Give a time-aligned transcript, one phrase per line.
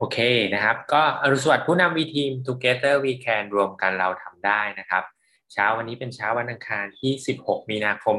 [0.00, 0.18] โอเค
[0.54, 5.02] นะครับ ก็อรุณสวัสดิ์ผู้นำวีทีม Together We Can รวมกันเราทำได้นะครับ
[5.52, 8.16] เช้าวันนี้เป็นเช้าวันอังคารที่ 16 มีนาคม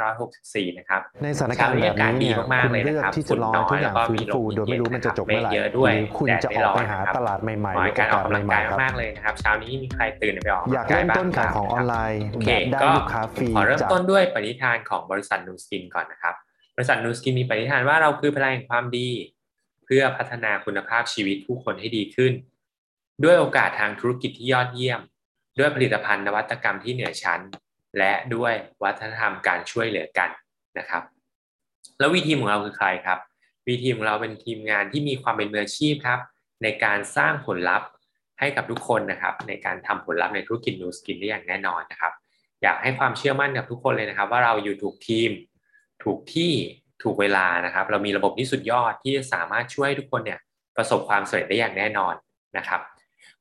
[0.00, 16.34] 2564 นะครับในสถานการณ์แบบนี้เนี่ยคุณเลือกที่จะรอทุกอย่างฟื้นฟูโดยไม่รู้มันจะจบเมื่อไหร่เยอะด้วยหรือคุณจะออกไปหาตลาดใหม่ๆหหรืรืออการโอออกกาสกำลังใหม่กายๆครับมากๆเลยนะครับเช้านี้มีใครตื่นไปออกอยากเริ่มต้นขายของออนไลน์โอเคแบบได้ก็ลูกค้าฟรีขอเริ่มจากต้นด้วยปณิธานของบริษัทนูสกินก่อนนะครับ
[16.76, 19.08] บริษัทนูสกินมีปณิธานว่าเราคือพลังแห่งความดี
[19.86, 22.32] เพื่อพัฒนาคุณภาพชีวิตผู้คนให้ดีขึ้น
[23.24, 25.00] ด้วยโอกาสทางธุรกิจที่ยอดเยี่ยม
[25.58, 27.40] ด้วยผลิตภัณฑ์นวัตกรรมที่เหนือชั้น
[27.98, 30.30] และด้วยวัฒนธรรมการช่วยเหลือกัน
[30.78, 31.02] นะครับ
[31.98, 33.18] แล้ววีทีมของเราคือใครครับ
[33.66, 36.20] วีทีมของเราเป็นทีมงานที่มีความเป็นมืออาชีพครับ
[36.62, 37.88] ในการสร้างผลลัพธ์
[38.40, 42.12] ให้กับทุกคนนะครับ ในการทำผลลัพธ์ในธุรกิจนูสกินได้อย่างแน่นอนนะครับ
[42.62, 45.30] อยากให้ความเชื่อมั่นกับทุกคนเลยนะครับ ว่าเราอยู่ถูกทีม
[46.04, 46.52] ถูกที่
[47.02, 50.40] ถูกเวลานะครับ เรามีระบบที่สุดยอดที่สามารถช่วยทุกคนเนี่ย
[50.76, 52.14] ประสบความสำเร็จได้อย่างแน่นอน
[52.56, 52.80] นะครับ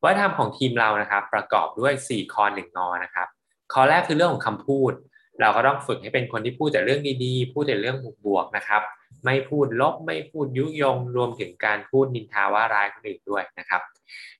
[0.03, 3.27] วัฒนธรรมของทีมเรานะครับ ประกอบด้วย 4 คอ1งอนะครับ
[3.73, 4.93] ข้อแรกคือเรื่องของคำพูด
[5.39, 8.81] เราก็ต้องฝึกให้เป็นคนที่พูดแต่เรื่องดีๆพูดแต่เรื่องบวกๆนะครับ
[9.25, 13.81] ไม่พูดลบไม่พูดยุยง รวมถึงการพูดนินทาว่าร้ายคนอื่นด้วยนะครับ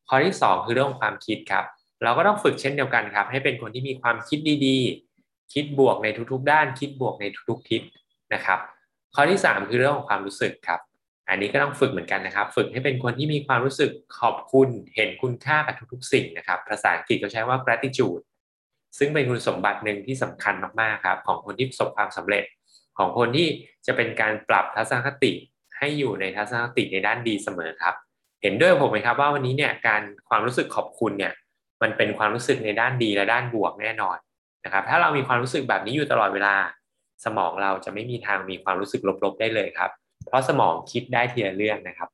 [0.07, 1.65] ข้อที่ 2 คือเรื่องของความคิดครับ
[2.03, 7.81] เราก็ต้องฝึกเช่นเดียวกันครับ ให้เป็นคนที่มีความคิดดีๆ คิดบวกในทุกๆ ด้าน คิดบวกในทุกๆทิศ
[8.33, 8.59] นะครับ
[9.15, 10.79] ข้อที่ 3 คือเรื่องของความรู้สึกครับ
[11.29, 18.21] อันนี้ก็ต้องฝึกเหมือนกันนะครับ ฝึกให้เป็นคนที่มีความรู้สึกขอบคุณเห็นคุณค่ากับทุกๆ สิ่งนะครับ ภาษาอังกฤษเขาใช้ว่า gratitude
[18.97, 22.43] ซึ่งเป็นคุณสมบัติหนึ่งที่สำคัญมากๆครับ ของคนที่ประสบความสำเร็จ
[22.97, 23.47] ของคนที่
[23.85, 25.31] จะเป็นการปรับทัศนคติ
[25.77, 27.95] ให้อยู่ในทัศนคติในด้านดีเสมอครับ
[28.41, 31.33] เห็นด้วยผมไหมครับว่าวันนี้เนี่ยการความรู้สึกขอบคุณเนี่ย
[31.81, 34.17] มันเป็นความรู้สึกในด้านดีและด้านบวกแน่นอน
[34.65, 36.55] นะครับ ถ้าเรามีความรู้สึกแบบนี้อยู่ตลอดเวลา
[37.25, 39.91] สมองเราจะไม่มีทางมีความรู้สึกลบๆได้เลยครับ
[40.27, 42.09] เพราะสมองคิดได้ทีละเรื่องนะครับ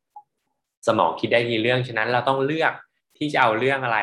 [0.88, 2.73] สมองคิดได้ทีละเรื่องฉะนั้นเราต้องเลือก
[3.17, 3.99] ที่จะเอาเรื่องอะไร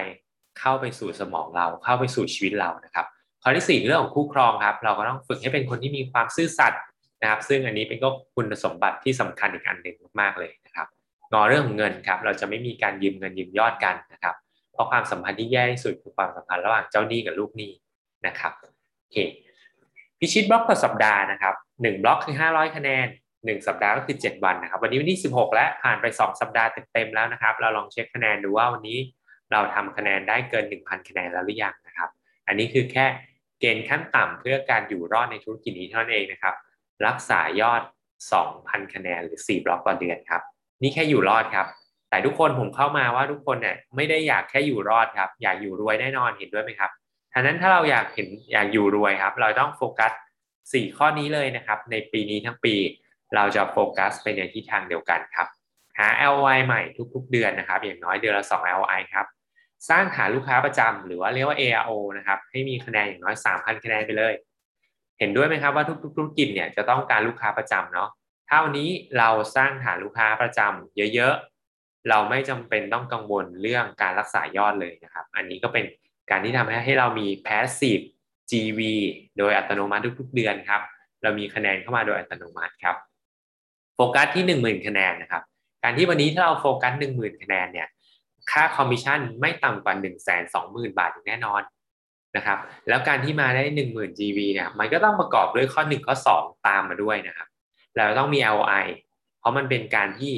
[0.58, 3.06] เข้าไปสู่สมองเราเข้าไปสู่ชีวิตเรานะครับ
[3.42, 6.82] ข้อที่สี่เรื่องของคู่ครองครับ เราก็ต้องฝึกให้เป็นคนที่มีความซื่อสัตย์
[7.22, 10.86] นะครับ ซึ่งอันนี้เป็นก็คุณสมบัติที่สำคัญอีกอันหนึ่งมากๆเลยนะครับ
[11.32, 14.34] งอเรื่องของเงินครับเราจะไม่มีการยืมเงินยืมยอดกันนะครับ
[14.72, 17.72] เพราะความสัมพันธ์ที่แย่ที่สุดคือความสัมพันธ์ระหว่างเจ้าหนี้กับลูกหนี้
[18.26, 19.16] นะครับโอเค
[20.20, 23.06] พิชิตบล็อกต่อสัปดาห์นะครับหนึ่งบล็อกคือห้าร้อยคะแนน
[23.44, 28.98] หนึ่งสัปดาห์ก็คือเจ็ดวันนะครับ วันนี้วันที่สิบหกแล้วผ่านไปสองสัปดาห์เต็มๆแล้วนะครับ เราลองเช็คคะแนนดูว่าวันนี้
[29.52, 32.08] เราทำคะแนนได้เกินหนึ่งพันคะแนนแล้วหรือยังนะครับ
[32.46, 33.06] อันนี้คือแค่
[33.60, 36.54] เกณฑ์ขั้นต่ำเพื่อการอยู่รอดในธุรกิจนี้เท่านั้นเองนะครับ
[37.06, 37.82] รักษายอด
[38.38, 40.42] 2,000 คะแนนหรือ 4 บล็อกต่อเดือนครับ
[40.82, 41.66] นี่แค่อยู่รอดครับ
[42.10, 46.90] แต่ทุกคนผมเข้ามาว่าทุกคนเนี่ยไม่ได้อยากแค่อยู่รอดครับ อยากอยู่รวยแน่นอนเห็นด้วยไหมครับ
[47.34, 50.12] ฉะนั้นถ้าเราอยากเห็นอยากอยู่รวยครับ เราต้องโฟกัส
[50.54, 52.74] 4ข้อนี้เลยนะครับ ในปีนี้ทั้งปี
[53.34, 55.48] เราจะโฟกัสไปในทิศทางเดียวกันครับ
[55.98, 56.80] หา LOI ใหม่
[57.14, 59.26] ทุกๆ เดือนนะครับ อย่างน้อยเดือนละ2 LOI ครับ
[59.88, 64.34] สร้างฐานลูกค้าประจำหรือว่าเรียกว่า ARO นะครับให้มีคะแนนอย่างน้อย 3,000 คะแนนไปเลย
[65.18, 68.10] เห็นด้วยไหมครับว่าทุกๆธุรกิจเนี่ยจะต้องการลูกค้าประจำเนาะ
[68.48, 75.84] ถ้าวันนี้เราสร้างฐานลูกค้าประจำเยอะๆเราไม่จำเป็นต้องกังวลเรื่องการรักษายอดเลยนะครับ อันนี้ก็เป็น
[76.30, 78.04] การที่ทำให้ให้เรามี passive
[78.50, 78.80] GV
[79.38, 80.80] โดยอัตโนมัติทุกๆเดือนครับ
[81.22, 82.96] เรามีคะแนนเข้ามาโดยอัตโนมัติครับ
[83.94, 85.42] โฟกัสที่ 10,000 คะแนนนะครับ
[85.82, 87.88] การที่วันนี้ถ้าเราโฟกัส 10,000 คะแนนเนี่ย
[88.50, 90.14] ค่าคอมมิชชั่นไม่ต่ำกว่า 1 2 0
[90.54, 91.62] 0 0 0 บาทอย่างแน่นอน
[92.36, 93.62] นะครับ แล้วการที่มาได้
[93.92, 97.48] 10,000 GV เนี่ยมันก็ต้องประกอบด้วยข้อ 1 ข้อ 2 ตามมาด้วยนะครับ
[97.96, 98.86] เราต้องมี LOI
[99.38, 100.32] เพราะมันเป็นการที่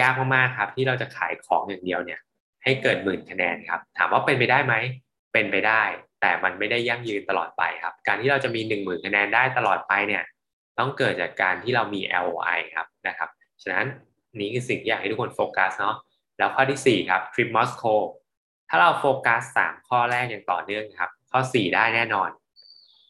[0.00, 2.20] ยากมากๆครับ ที่เราจะขายของอย่างเดียวเนี่ย
[2.64, 4.74] ให้เกิดหมื่นคะแนนครับ ถามว่าเป็นไปได้ไหม
[5.34, 5.82] เป็นไปได้
[6.20, 10.22] แต่มันไม่ได้ยั่งยืนตลอดไปครับ การที่เราจะมี 1 0,000คะแนนได้ตลอดไปเนี่ย
[10.78, 13.28] ต้องเกิดจากการที่เรามี LOI ครับนะครับ
[13.62, 13.86] ฉะนั้น
[14.40, 15.96] นี้คือสิ่งที่อยากให้ทุกคนโฟกัสเนาะ
[16.38, 17.84] แล้วข้อที่ 4 ครับทริปมอสโก
[18.68, 22.30] ถ้าเราโฟกัส 3 ข้อแรกอย่างต่อเนื่องครับ ข้อ 4 ได้แน่นอน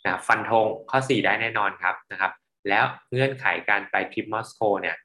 [0.05, 2.33] นะฟันธงข้อ 4 ได้แน่นอนครับนะครับ
[2.69, 4.97] แล้วเงื่อนไขการไปทริปมอสโกเนี่ย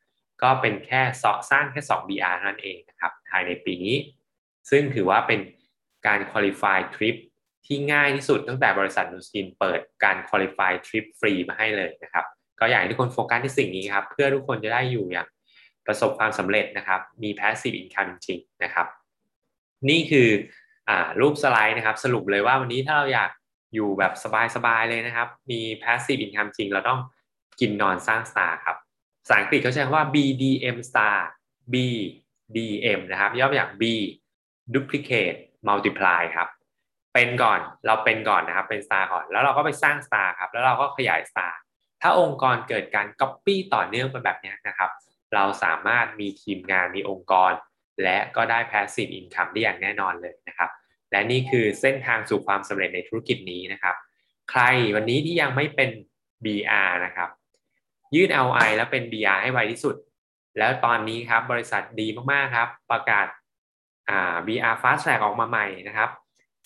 [0.42, 3.96] ก็เป็นแค่สสร้างแค่ 2 BR นั่นเองนะครับภายในปีนี้
[4.70, 5.40] ซึ่งถือว่าเป็น
[6.08, 7.18] การ qualify trip
[7.66, 12.26] ที่ง่ายที่สุดตั้งแต่บริษัทนูสกินเปิดการ qualify trip ฟรีมาให้เลยนะครับ
[12.60, 15.28] ก็อยากให้ทุกคนโฟกัสที่สิ่งนี้ครับ เพื่อทุกคนจะได้อยู่อย่าง
[15.86, 18.88] ประสบความสำเร็จนะครับ มี passive income จริงนะครับ
[19.90, 20.30] นี่คือ
[20.90, 23.32] อรูปสไลด์นะครับ สรุปเลยว่าวันนี้ถ้าเราอยาก
[23.74, 24.14] อยู่แบบ
[24.56, 27.00] สบายๆเลยนะครับ มี passive income จริง เราต้อง
[27.60, 28.78] กินนอนสร้าง star ครับ
[29.24, 31.18] ภาษาอังกฤษเขาใช้คำว่า BDM star
[31.74, 33.84] BDM นะครับ ย่อมาจาก B
[34.74, 36.48] duplicate multiply ครับ
[37.14, 41.54] เป็นก่อนเราเป็นก่อนนะครับ เป็น star ก่อน แล้วเราก็ไปสร้าง star ครับ แล้วเราก็ขยาย star
[42.02, 44.90] ถ้าองค์กรเกิดการ copy ต่อเนื่องไปแบบนี้นะครับ
[45.34, 47.52] เราสามารถมีทีมงานมีองค์กร
[48.04, 50.70] และก็ได้ passive income ได้อย่างแน่นอนเลยนะครับ
[51.12, 53.96] และนี่คือเส้นทางสู่ความสำเร็จในธุรกิจนี้นะครับ
[54.52, 54.62] ใคร
[54.96, 55.90] วันนี้ที่ยังไม่เป็น
[56.46, 57.30] BR นะครับ
[58.16, 59.96] ยื่น LI แล้วเป็น BR ให้ไวที่สุด
[60.58, 63.26] แล้วตอนนี้ครับบริษัทดีมากๆครับ ประกาศ
[64.10, 66.10] อ่า BR Fast Track ออกมาใหม่นะครับ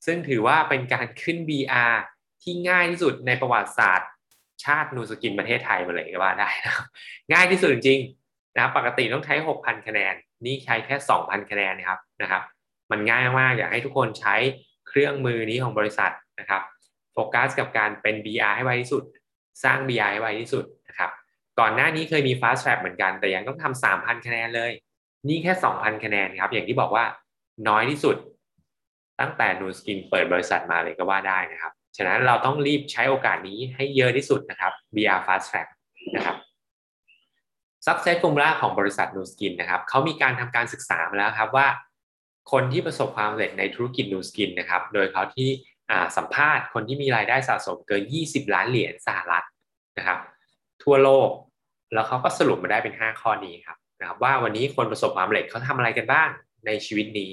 [0.06, 1.94] ซึ่งถือว่าเป็นการขึ้น BR
[2.42, 4.10] ที่ง่ายที่สุดในประวัติศาสตร์
[4.64, 6.86] ชาตินูสกินประเทศไทยมาเลยก็ว่าได้นะครับ
[7.34, 8.00] ง่ายที่สุดจริง
[8.56, 10.14] นะครับปกติต้องใช้ 6,000 คะแนน
[10.46, 12.44] นี่ใช้แค่ 2,000 คะแนนนะครับนะครับ
[12.92, 14.36] มันง่ายมากอยากให้ทุกคนใช้
[14.88, 16.62] เครื่องมือนี้ของบริษัทนะครับ
[17.14, 19.04] โฟกัสกับการเป็น BR ให้ไวที่สุด
[19.64, 21.12] สร้าง BR ให้ไวที่สุดนะครับ
[21.60, 24.72] ก่อนหน้านี้เคยมี Fast Track เหมือนกัน แต่ยังต้องทำ3,000 คะแนนเลย
[25.28, 27.06] นี่แค่ 2,000 คะแนนครับอย่างที่บอกว่า
[27.68, 28.16] น้อยที่สุด
[29.20, 35.70] ตั้งแต่ Nu Skin เปิดบริษัทมาเลยก็ว่าได้นะครับ ฉะนั้นเราต้องรีบใช้โอกาสนี้ให้เยอะที่สุดนะครับ BR Fast Track
[36.16, 36.38] นะครับ
[37.86, 41.68] Success Formula ของบริษัท Nu Skin นะครับเขามีการทำการศึกษามาแล้วครับว่า
[42.52, 45.50] คนที่ประสบความสำเร็จในธุรกิจ Nu Skin นะครับ โดยเขาที่
[46.18, 49.46] สัมภาษณ์คนที่มีรายได้สะสมเกิน 20 ล้านเหรียญสหรัฐ
[49.98, 50.20] นะครับ
[50.84, 51.30] ทั่วโลก
[51.94, 56.30] แล้วเขาก็สรุปมาได้เป็น 5 ข้อนี้ครับนะครับว่าวันนี้คนประสบความสำเร็จเขาทำอะไรกันบ้าง
[56.66, 57.32] ในชีวิตนี้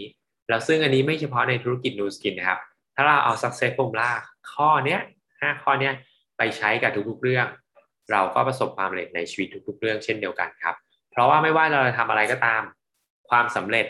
[0.49, 2.61] แล้วซึ่งอันนี้ไม่เฉพาะในธุรกิจนูสกินนะครับ
[2.95, 4.11] ถ้าเราเอา success formula
[4.53, 5.01] ข้อเนี้ย
[5.31, 5.93] 5ข้อเนี้ย
[6.39, 7.47] ไปใช้กับทุกๆเรื่อง
[8.13, 10.75] เราก็ประสบความสำเร็จในชีวิตทุก ๆ เรื่องเช่นเดียวกันครับ
[11.11, 12.63] เพราะว่าไม่ว่าเราจะทำอะไรก็ตาม
[13.31, 13.87] ความสำเร็จ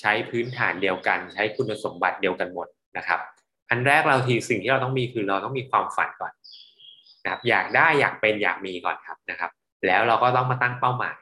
[0.00, 2.66] ใช้พื้นฐานเดียวกัน ใช้คุณสมบัติเดียวกันหมด
[2.96, 3.20] นะครับ
[3.70, 6.32] อันแรกเราทีสิ่งที่เราต้องมีคือเราต้องมีความฝันก่อน
[7.24, 9.50] นะครับ อยากได้อยากเป็นอยากมีก่อนครับนะครับ
[9.86, 11.20] แล้วเราก็ต้องมาตั้งเป้าหมาย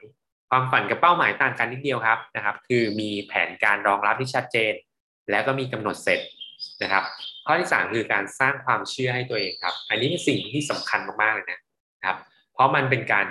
[0.54, 4.72] ความฝันกับเป้าหมายต่างกันนิดเดียวครับนะครับ คือมีแผนการรองรับที่ชัดเจน
[5.31, 6.20] แล้วก็มีกำหนดเสร็จ
[6.82, 7.04] นะครับ
[7.46, 11.60] ข้อที่สามคือการสร้างความเชื่อให้ตัวเองครับ อันนี้เป็นสิ่งที่สำคัญมากๆเลยนะ
[12.04, 12.16] ครับ
[12.52, 13.26] เพราะมันเป็นการ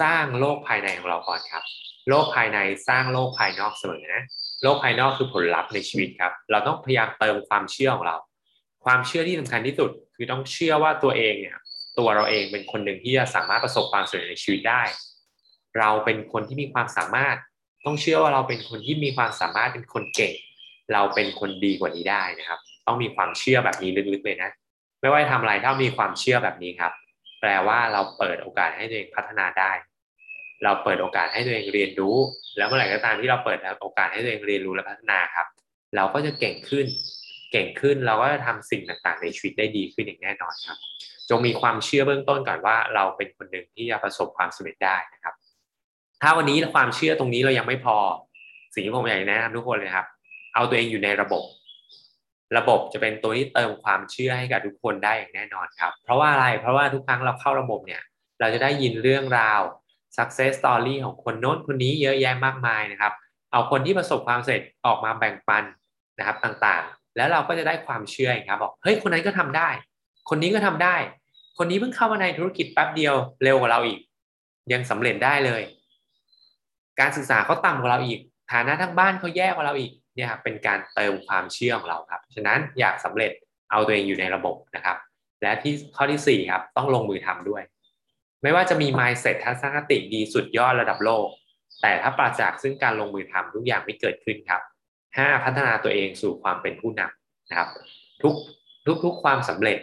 [0.00, 1.64] สร้างโลกภายในของเราก่อนครับ
[2.08, 2.58] โลกภายใน
[2.88, 4.24] สร้างโลกภายนอกเสมอนะ
[4.62, 8.16] โลกภายนอกคือผลลัพธ์ในชีวิตครับ เราต้องพยายามเติมความเชื่อของเรา
[8.84, 11.58] ความเชื่อที่สำคัญที่สุด คือต้องเชื่อว่าตัวเองเนี่ย
[11.98, 14.82] ตัวเราเองเป็นคนหนึ่งที่จะสามารถประสบความสำเร็จในชีวิตได้
[15.78, 17.36] เราเป็นคนที่มีความสามารถ
[17.86, 20.34] ต้องเชื่อว่าเราเป็นคนที่มีความสามารถเป็นคนเก่ง
[20.92, 24.50] เราเป็นคนดีกว่านี้ได้นะครับ ต้องมีความเชื่อแบบนี้ลึกๆเลยนะ
[25.00, 26.92] ไม่ว่าจะทำอะไรถ้ามีความเชื่อแบบนี้ครับ
[27.40, 29.72] แปลว่าเราเปิดโอกาสให้ตัวเองพัฒนาได้
[30.64, 32.16] เราเปิดโอกาสให้ตัวเองเรียนรู้
[32.56, 35.46] แล้วเมื่อไหร่ก็ตามที่เราเปิดโอกาสให้ตัวเองเรียนรู้และพัฒนาครับ
[35.96, 36.86] เราก็จะเก่งขึ้น
[37.52, 40.78] เก่งขึ้นเราก็จะทำสิ่งต่างๆ ในชีวิตได้ดีขึ้นอย่างแน่นอนครับ
[41.30, 45.34] จงมีความเชื่อเบื้องต้นก่อนว่า เราเป็นคนหนึ่งที่จะประสบความสำเร็จได้นะครับ
[46.22, 47.96] ถ้าวันนี้ความเชื่อตรงนี้เรายังไม่พอ
[48.74, 50.06] สิ่งที่ผมอยากแนะนำทุกคนเลยครับ
[50.54, 51.42] เอาตัวเองอยู่ในระบบ
[52.56, 58.02] ระบบจะเป็นตัวที่เติมความเชื่อให้กับทุกคนได้อย่างแน่นอนครับ เพราะว่าอะไรเพราะว่าทุกครั้งเราเข้าระบบเนี่ย
[58.40, 59.60] เราจะได้ยินเรื่องราว
[60.16, 63.12] success story ของคนโน้นคนนี้เยอะแยะมากมายนะครับ
[63.52, 65.64] เอาคนที่ประสบความสำเร็จออกมาแบ่งปัน
[66.18, 69.68] นะครับต่างๆ แล้วเราก็จะได้ความเชื่อครับบอกเฮ้ยคนนั้นก็ทำได้
[70.28, 70.96] คนนี้ก็ทำได้
[71.58, 73.14] คนนี้เพิ่งเข้ามาในธุรกิจแป๊บเดียว
[73.44, 74.00] เร็วกว่าเราอีก
[74.72, 75.62] ยังสำเร็จได้เลย
[77.00, 78.20] การศึกษาเขาต่ำกว่าเราอีก
[78.52, 83.30] ฐานะทั้งบ้านเขาแย่กว่าเราอีกเนี่ยครับเป็นการเติมความเชื่อของเราครับ ฉะนั้นอยากสำเร็จ
[83.70, 84.96] เอาตัวเองอยู่ในระบบนะครับ
[85.42, 87.62] และที่ข้อที่4ครับต้องลงมือทำด้วย
[88.42, 91.26] ไม่ว่าจะมี mindset ทัศนคติดีสุดยอดระดับโลก
[91.82, 94.62] แต่ถ้าปราศจากซึ่งการลงมือทำทุกอย่างไม่เกิดขึ้นครับ
[95.02, 95.44] 5.
[95.44, 97.68] พัฒนาตัวเองสู่ความเป็นผู้นำนะครับ
[98.22, 98.34] ทุก
[98.86, 99.78] ทุกทุกความสำเร็จ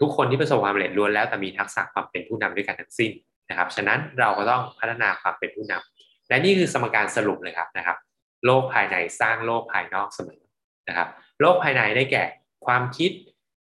[0.00, 3.10] ทุกคนที่ประสบความสำเร็จล้วนแล้วแต่มีทักษะความเป็นผู้นำด้วยกันทั้งสิ้น
[3.48, 5.97] นะครับ ฉะนั้นเราก็ต้องพัฒนาความเป็นผู้นำ
[6.28, 7.96] และนี่คือสมการสรุปเลยครับนะครับ
[8.46, 10.42] โลกภายในสร้างโลกภายนอกเสมอ
[10.88, 11.08] นะครับ
[11.40, 12.24] โลกภายในได้แก่
[12.66, 13.12] ความคิด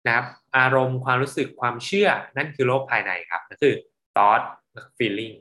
[0.07, 0.27] นะครับ
[0.59, 3.75] อารมณ์ความรู้สึกความเชื่อนั่นคือโลกภายในครับนั่นคือ
[4.15, 4.43] thought
[4.99, 5.37] feeling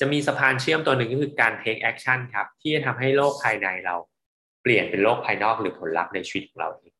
[0.00, 3.96] จะมีสะพานเชื่อมตัวหนึ่งก็คือการ take action ครับที่จะทำให้โลกภายในเรา
[4.62, 6.92] เปลี่ยนเป็นโลกภายนอกหรือผลลัพธ์ในชีวิตของเราเอง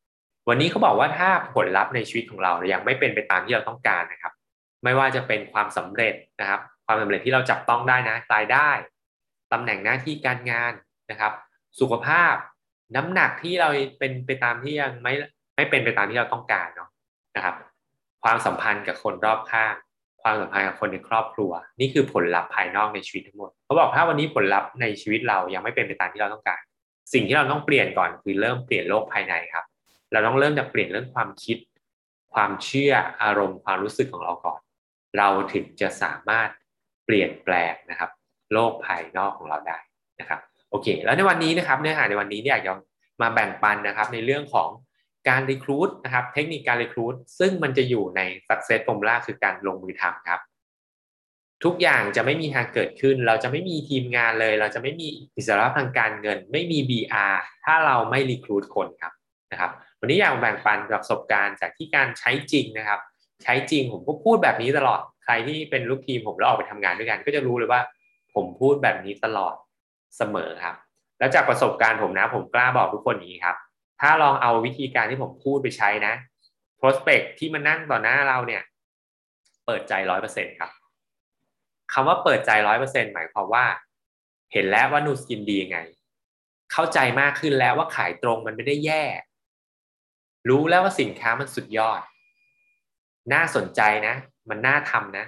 [0.48, 4.32] วันนี้เขาบอกว่าถ้าผลลัพธ์ในชีวิตของเรายังไม่เป็นไปตามที่เราต้องการนะครับ
[4.84, 6.60] ไม่ว่าจะเป็นความสำเร็จนะครับ
[6.92, 8.70] ความสำเร็จที่เราจับต้องได้นะรายได้
[9.52, 10.72] ตำแหน่งหน้าที่การงาน
[11.10, 11.32] นะครับ
[11.80, 12.34] สุขภาพ
[12.96, 13.68] น้ำหนักที่เรา
[13.98, 15.12] เป็นไปตามที่ยังไม่
[15.56, 16.88] ไม่เป็นไปตามที่เราต้องการเนาะ
[17.36, 17.54] นะครับ
[18.24, 19.74] ความสัมพันธ์กับคนรอบข้าง
[20.22, 26.60] ความสัมพันธ์กับคนในครอบครัว นี่คือผลลัพธ์ภายนอกในชีวิตทั้งหมดเขาบอกถ้าวันนี้ผลลัพธ์ในชีวิตเรายังไม่เป็นไปตามที่เราต้องการ
[27.12, 29.64] สิ่งที่เราต้องเปลี่ยนก่อนคือเริ่มเปลี่ยนโลกภายในครับ
[30.12, 31.58] เราต้องเริ่มจากเปลี่ยนเรื่องความคิด
[32.34, 34.60] ความเชื่ออารมณ์ความรู้สึกของเราก่อน
[35.18, 36.48] เราถึงจะสามารถ
[37.04, 38.10] เปลี่ยนแปลงนะครับ
[38.52, 39.78] โลกภายนอกของเราได้
[40.20, 40.40] นะครับ
[40.70, 42.72] โอเค แล้วในวันนี้นะครับเนื้อหาในวันนี้เนี่ยอยากจะ
[43.22, 44.68] มาแบ่งปันนะครับในเรื่องของ
[45.28, 50.40] การรีคูดนะครับเทคนิคการรีคูดซึ่งมันจะอยู่ใน success formula คือการลงมือทำครับ
[51.64, 59.12] ทุกอย่างจะไม่มีทางเกิดขึ้น เราจะไม่มีทีมงานเลย เราจะไม่มีอิสระทางการเงิน ไม่มี BR ถ้าเราไม่รีครูดคนครับ
[59.52, 63.00] นะครับ วันนี้อยากแบ่งปันประสบการณ์จากที่การใช้จริงนะครับ
[63.42, 67.80] ใช้จริงผมก็พูดแบบนี้ตลอด ใครที่เป็นลูกทีมผมแล้วออกไปทำงานด้วยกัน ก็จะรู้เลยว่า
[68.34, 69.54] ผมพูดแบบนี้ตลอด
[70.16, 70.76] เสมอครับ
[71.18, 73.56] แล้วจากประสบการณ์ผมนะ ผมกล้าบอกทุกคนอย่างนี้ครับ
[74.00, 76.14] ถ้าลองเอาวิธีการที่ผมพูดไปใช้นะ
[76.80, 78.62] prospect ที่มานั่งต่อหน้าเราเนี่ย
[79.66, 80.70] เปิดใจร้อยเปอร์เซ็นครับ
[81.92, 83.64] คำว่าเปิดใจร้อยเปอร์เซ็นหมายความว่า
[84.52, 85.78] เห็นแล้วว่านูสกินดียังไง
[86.72, 89.04] เข้าใจมากขึ้นแล้วว่าขายตรงมันไม่ได้แย่
[90.48, 92.00] รู้แล้วว่าสินค้ามันสุดยอด
[93.32, 94.14] น่าสนใจนะ
[94.50, 95.26] มันน่าทำนะ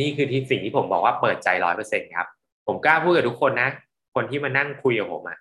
[0.00, 2.26] นี่คือที่สิ่งที่ผมบอกว่าเปิดใจร้อยเปอร์เซ็นครับ
[2.66, 3.70] ผมกล้าพูดกับทุกคนนะ
[4.14, 5.38] คนที่มานั่งคุยกับผมอะ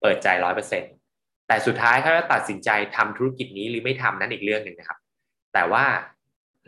[0.00, 0.82] เปิดใจร้อยเปอร์เซ็น
[1.48, 4.98] แต่สุดท้ายเขาจะตัดสินใจทำธุรกิจนี้หรือไม่ทำนั้นอีกเรื่องหนึ่งนะครับ
[5.54, 5.84] แต่ว่า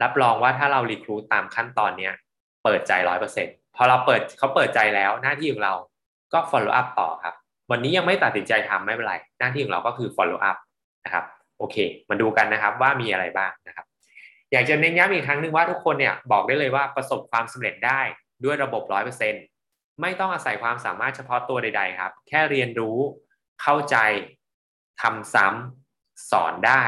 [0.02, 2.12] รับรองว่าถ้าเรารีครูตตามขั้นตอนเนี้ย
[2.64, 3.46] เปิดใจร้อยเปอร์เซ็น
[3.76, 5.74] พอเราเปิดเขาเปิดใจแล้วหน้าที่ของเรา
[6.32, 7.34] ก็ follow up ต่อครับ
[7.70, 10.58] วันนี้ยังไม่ตัดสินใจทำไม่เป็นไร หน้าที่ของเราก็คือ follow up
[11.04, 11.24] นะครับ
[11.58, 11.76] โอเค
[12.08, 13.86] มาดูกันนะครับว่ามีอะไรบ้างนะครับ
[14.54, 18.00] อยากจะเน้นย้ำอีกครั้งหนึ่งว่าทุกคนเนี่ยบอกได้เลยว่าประสบความสำเร็จได้
[18.44, 19.34] ด้วยระบบร้อยเปอร์เซ็น
[20.00, 22.98] ไม่ต้องอาศัยความสามารถเฉพาะตัวใด ๆ ครับ แค่เรียนรู้
[23.62, 23.96] เข้าใจ
[25.02, 26.84] ทำซ้ำสอนได้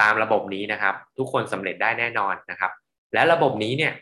[0.00, 2.72] ตามระบบนี้นะครับ ทุกคนสำเร็จได้แน่นอนนะครับ
[3.14, 3.92] และระบบนี้เนี่ย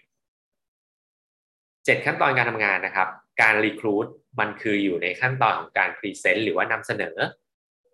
[1.84, 3.08] เจ็ดขั้นตอนการทำงานนะครับ
[3.40, 4.06] การรีครูด
[4.40, 7.16] มันคืออยู่ในขั้นตอนของการพรีเซนต์หรือว่านำเสนอ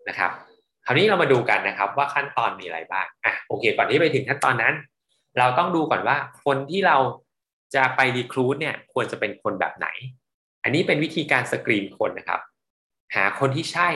[0.09, 0.31] นะครับ
[0.87, 4.75] คราวนี้เรามาดูกันนะครับว่าขั้นตอนมีอะไรบ้างอะโอเค ก่อนที่ไปถึงขั้นตอนนั้น
[5.39, 6.97] เราต้องดูก่อนว่าคนที่เรา
[7.75, 9.89] จะไปรีครูดเนี่ยควรจะเป็นคนแบบไหน
[10.63, 12.41] อันนี้เป็นวิธีการสกรีนคนนะครับ
[13.15, 13.89] หาคนที่ใช่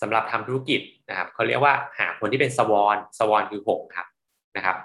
[0.00, 4.06] สำหรับทำธุรกิจนะครับเขาเรียกว่าหาคนที่เป็นสวอนสวอนคือหงครับ
[4.56, 4.76] นะครับ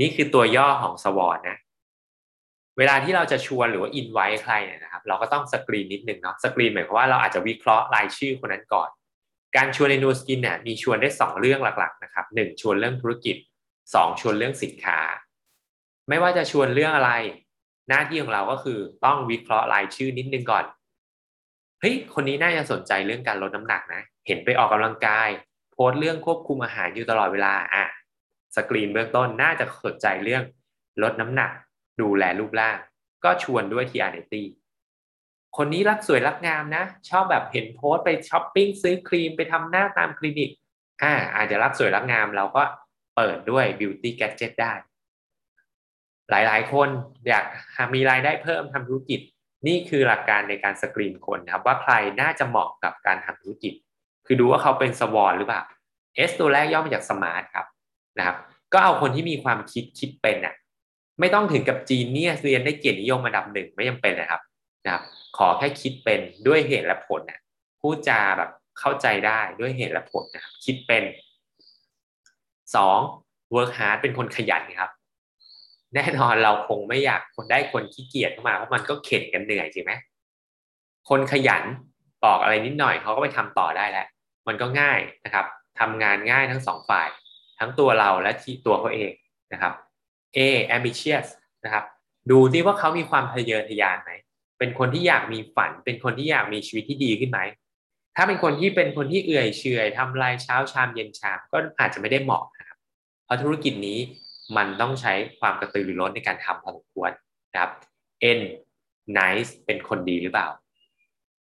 [0.00, 1.56] นี่คือตัวย่อของสวอนนะ
[2.78, 8.88] เวลาที่เราจะชวนหรือว่าอินไว้ใครเนี่ยนะครับ เราก็ต้องสกรีนนิดนึงเนาะสกรีนหมายความว่าเราอาจจะวิเคราะห์รายชื่อคนนั้นก่อน
[9.56, 13.36] การชวนในนูสกินเนี่ยมีชวนได้ 2 เรื่องหลักๆนะครับหนึ่งชวนเรื่องธุรกิจ
[13.78, 14.98] 2 ชวนเรื่องสินค้า
[16.12, 17.12] ไม่ว่าจะชวนเรื่องอะไร
[17.88, 20.64] หน้าที่ของเราก็คือต้องวิเคราะห์รายชื่อนิดนึงก่อน
[21.80, 25.28] เฮ้ยคนนี้น่าจะสนใจเรื่องการลดน้ำหนักนะ เห็นไปออกกำลังกาย
[25.72, 27.84] โพสต์เรื่องควบคุมอาหารอยู่ตลอดเวลาอะ
[28.56, 30.42] สกรีนเบื้องต้นน่าจะสนใจเรื่อง
[31.02, 31.50] ลดน้ำหนัก
[32.00, 32.78] ดูแลรูปร่าง
[33.24, 34.46] ก็ชวนด้วย TR90
[35.56, 40.50] คนนี้รักสวยรักงามนะ ชอบแบบเห็นโพสไปช้อปปิ้งซื้อครีมไปทำหน้าตามคลินิก
[41.02, 42.62] อ่าอาจจะรักสวยรักงามเราก็
[43.16, 44.72] เปิดด้วยบิวตี้แกจ g ตได้
[46.32, 46.88] หลายๆ คน
[47.28, 47.44] อยาก
[47.94, 49.20] มีรายได้เพิ่มทำธุรกิจ
[49.66, 53.72] นี่คือหลักการในการสกรีนคนครับ ว่าใครน่าจะเหมาะกับการทำธุรกิจ
[54.26, 55.62] คือดูว่าเขาเป็นสวอนหรือเปล่า
[56.28, 57.66] S ตัวแรกย่อมาจากสมาร์ทครับ
[58.18, 58.36] นะครับ
[58.72, 60.54] ก็เอาคนที่มีความคิดคิดเป็นอะ
[61.20, 64.40] ไม่ต้องถึงกับจีนเนี่ยเรียนได้เกียรตินิยมระดับหนึ่งไม่จาเป็นนะครับ
[64.84, 65.02] นะครับ
[65.36, 67.40] ขอแค่คิดเป็นด้วยเหตุและผลนะ
[67.80, 71.04] พูดจาแบบเข้าใจได้ด้วยเหตุและผลนะครับคิดเป็น
[72.74, 72.98] สอง
[73.54, 74.90] work hard เป็นคนขยันครับ
[75.94, 79.92] แน่นอนเราคงไม่อยากคนได้คนขี้เกียจเข้ามาเพราะมันก็เข็นกันเหนื่อยใช่ไหม
[81.08, 81.64] คนขยัน
[82.24, 84.06] บอกอะไรนิดหน่อยเขาก็ไปทำต่อได้แล้ว
[84.46, 85.46] มันก็ง่ายนะครับ
[85.80, 87.08] ทำงานง่ายทั้งสองฝ่าย
[87.58, 89.12] ทั้งตัวเราและที่ตัวเขาเอง
[89.52, 89.72] นะครับ
[90.36, 90.38] A
[90.76, 91.26] ambitious
[91.64, 91.84] นะครับ
[92.30, 94.10] ดูที่ว่าเขามีความทะเยอทะยานไหม
[94.58, 97.40] เป็นคนที่อยากมีฝัน เป็นคนที่อยากมีชีวิตที่ดีขึ้นไหม
[98.16, 102.78] ถ้าเป็นคนที่เป็นคนที่เอื่อยเฉยทำรายเช้าชามเย็นชามก็อาจจะไม่ได้เหมาะนะครับ
[103.24, 103.98] เพราะธุรกิจนี้
[104.56, 107.10] มันต้องใช้ความกระตือรือร้นในการทำพอสมควร
[107.52, 107.72] นะครับ
[108.38, 108.40] N
[109.18, 110.48] nice เป็นคนดีหรือเปล่า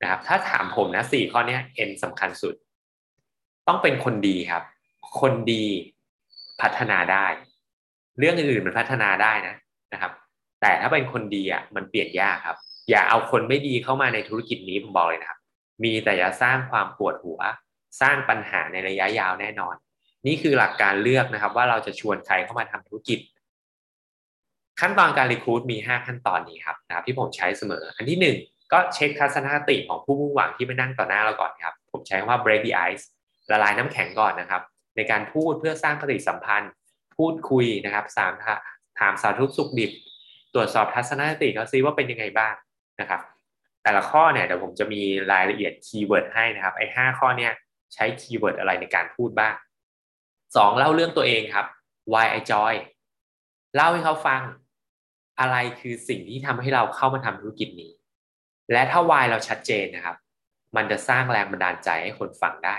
[0.02, 1.58] นะครับถ้าถามผมนะสี่ข้อนี้
[1.90, 2.56] N สำคัญสุด
[3.68, 4.64] ต้องเป็นคนดีครับ
[5.22, 5.66] คนดี
[6.62, 7.26] พัฒนาได้
[8.20, 9.56] เรื่องอื่นๆมันพัฒนาได้นะ
[9.94, 10.12] นะครับ
[10.62, 12.58] แต่ถ้าเป็นคนดีอะมันเปลี่ยนยากครับ
[12.90, 15.40] อย่าเอาคนไม่ดีเข้ามาในธุรกิจนี้ผมบอกเลยนะครับ
[15.84, 17.40] มีแต่จะสร้างความปวดหัว
[18.02, 19.76] สร้างปัญหาในระยะยาวแน่นอน
[20.28, 23.20] นี่คือหลักการเลือกนะครับ ว่าเราจะชวนใครเข้ามาทำธุรกิจ
[24.80, 33.04] ขั้นตอนการรีคูดมี 5 ขั้นตอนนี้ครับนะครับ ที่ผมใช้เสมอ อันที่ 1 ก็เช็คทัศนคติของผู้มุ่งหวังที่มานั่งต่อหน้าเราก่อนครับ ผมใช้คำว่า break the ice
[33.52, 34.62] ละลายน้ำแข็งก่อนนะครับ
[34.96, 36.72] ในการพูดเพื่อสร้างปฏิสัมพันธ์
[37.18, 38.34] พูดคุยนะครับถาม
[39.00, 39.92] ถามสารทุกข์สุขดิบ
[40.54, 42.54] ตรวจสอบทัศนคติเขาซิว่าเป็นยังไงบ้าง
[43.02, 43.22] นะครับ
[43.84, 45.02] แต่ละข้อเนี่ยเดี๋ยวผมจะมี
[45.32, 47.52] รายละเอียด keyword ให้นะครับไอ้ห้าข้อเนี้ย
[47.94, 49.54] ใช้ keyword อะไรในการพูดบ้าง
[50.56, 51.66] สองเล่าเรื่องตัวเองครับ
[52.14, 52.74] why I join
[53.76, 54.42] เล่าให้เขาฟัง
[55.40, 57.92] อะไรคือสิ่งที่ทำให้เราเข้ามาทำธุรกิจนี้
[58.72, 60.18] และถ้า why เราชัดเจนนะครับ
[60.76, 62.78] มันจะสร้างแรงบันดาลใจให้คนฟังได้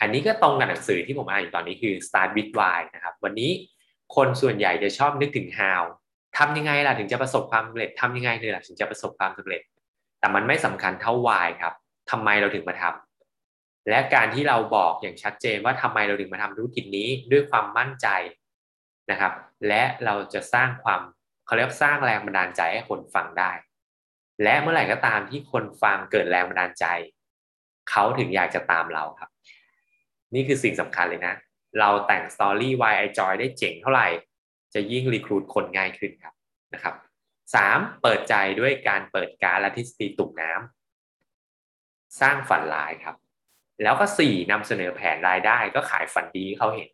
[0.00, 3.50] อันนี้ก็ตรงกับหนังสือที่ผมอ่านอยู่ตอนนี้คือ Start with Why นะครับ วันนี้
[4.16, 5.82] คนส่วนใหญ่จะชอบนึกถึง How
[6.38, 9.62] ทำยังไงล่ะถึงจะประสบความสำเร็จทำยังไงเลยล่ะถึงจะประสบความสำเร็จ
[10.18, 11.74] แต่มันไม่สำคัญเท่าวายครับ
[12.10, 13.05] ทำไมเราถึงมาทำ
[13.88, 18.08] และการที่เราบอกอย่างชัดเจนว่าทำไมเราถึงมาทำธุรกิจนี้ด้วยความมั่นใจ
[19.10, 19.32] นะครับ
[19.68, 21.00] และเราจะสร้างความ
[21.46, 23.50] เขาเรียกสร้างแรงบันดาลใจให้คนฟังได้
[24.42, 26.86] และเมื่อไหร่ก็ตามที่คนฟังเกิดแรงบันดาลใจ
[27.90, 29.30] เขาถึงอยากจะตามเราครับ
[30.34, 31.34] นี่คือสิ่งสำคัญเลยนะ
[31.80, 34.08] เราแต่งสตอรี่ why I joy ได้เจ๋งเท่าไหร่
[34.74, 36.34] จะยิ่งรีครูดคนง่ายขึ้นครับ
[36.74, 36.94] นะครับ
[37.54, 43.16] สามเปิดใจด้วยการเปิดการและทฤษฎีตุ่มน้ำสร้างฝันร้ายครับ
[43.82, 46.88] แล้วก็สี่นำเสนอแผนรายได้ก็ขายฝันดีเขาเห็น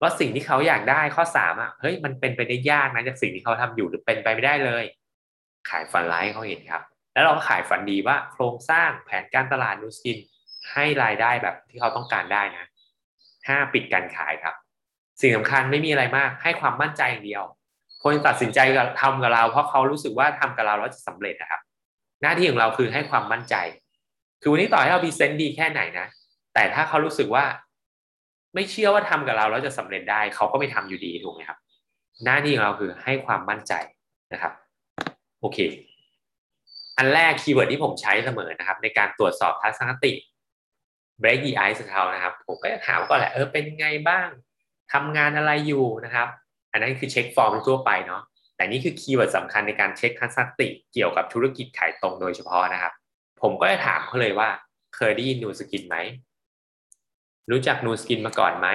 [0.00, 4.84] ว่าสิ่งที่เขาอยากได้ข้อสามอะเฮ้ยมันเป็นไปได้ยากนะจากสิ่งที่เขาทำอยู่หรือเป็นไปไม่ได้เลย
[5.70, 6.82] ขายฝันร้ายเขาเห็นครับ
[7.14, 10.18] แล้วเราก็ขายฝันดีว่าโครงสร้างแผนการตลาดนูสกิน
[10.72, 12.64] ให้รายได้แบบที่เขาต้องการได้นะ
[13.48, 14.54] ห้าปิดการขายครับ
[15.20, 17.44] สิ่งสำคัญไม่มีอะไรมากให้ความมั่นใจอย่างเดียว
[18.02, 18.58] คนตัดสินใจ
[19.00, 21.60] ทำกับเรา เพราะเขารู้สึกว่าทำกับเราแล้วจะสำเร็จนะครับ
[22.22, 23.54] หน้าที่ของเราคือให้ความมั่นใจ
[24.42, 26.06] คือวันนี้ต่อให้เรา present ดีแค่ไหนนะ
[26.54, 27.44] แต่ถ้าเขารู้สึกว่า
[28.54, 31.58] ไม่เชื่อว่าทำกับเราแล้วจะสำเร็จได้เขาก็ไม่ทำอยู่ดีถูกไหมครับ
[32.24, 33.72] หน้าที่ของเราคือให้ความมั่นใจ
[34.32, 34.52] นะครับ
[35.40, 35.58] โอเค
[36.98, 40.12] อันแรก keyword ที่ผมใช้เสมอนะครับ ในการตรวจสอบทัศนคติ
[41.20, 44.28] break the ice เขานะครับ ผมก็จะถามก่อนแหละเออเป็นไงบ้าง
[44.92, 46.28] ทำงานอะไรอยู่นะครับ
[46.72, 48.22] อันนั้นคือเช็คฟอร์มทั่วไปเนาะ
[48.56, 52.92] แต่นี่คือ keyword สำคัญในการเช็คทัศนคติเกี่ยวกับธุรกิจขายตรงโดยเฉพาะนะครับ
[53.42, 54.48] ผมก็จะถามเขาเลยว่า
[54.96, 55.96] เคยได้ยินนูสกินไหม
[57.50, 58.68] รู้จักนูสกินมาก่อนไหม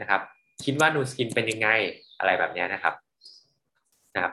[0.00, 0.20] นะครับ
[0.64, 1.68] คิดว่านูสกินเป็นยังไง
[2.18, 2.94] อะไรแบบนี้นะครับ
[4.14, 4.32] นะครับ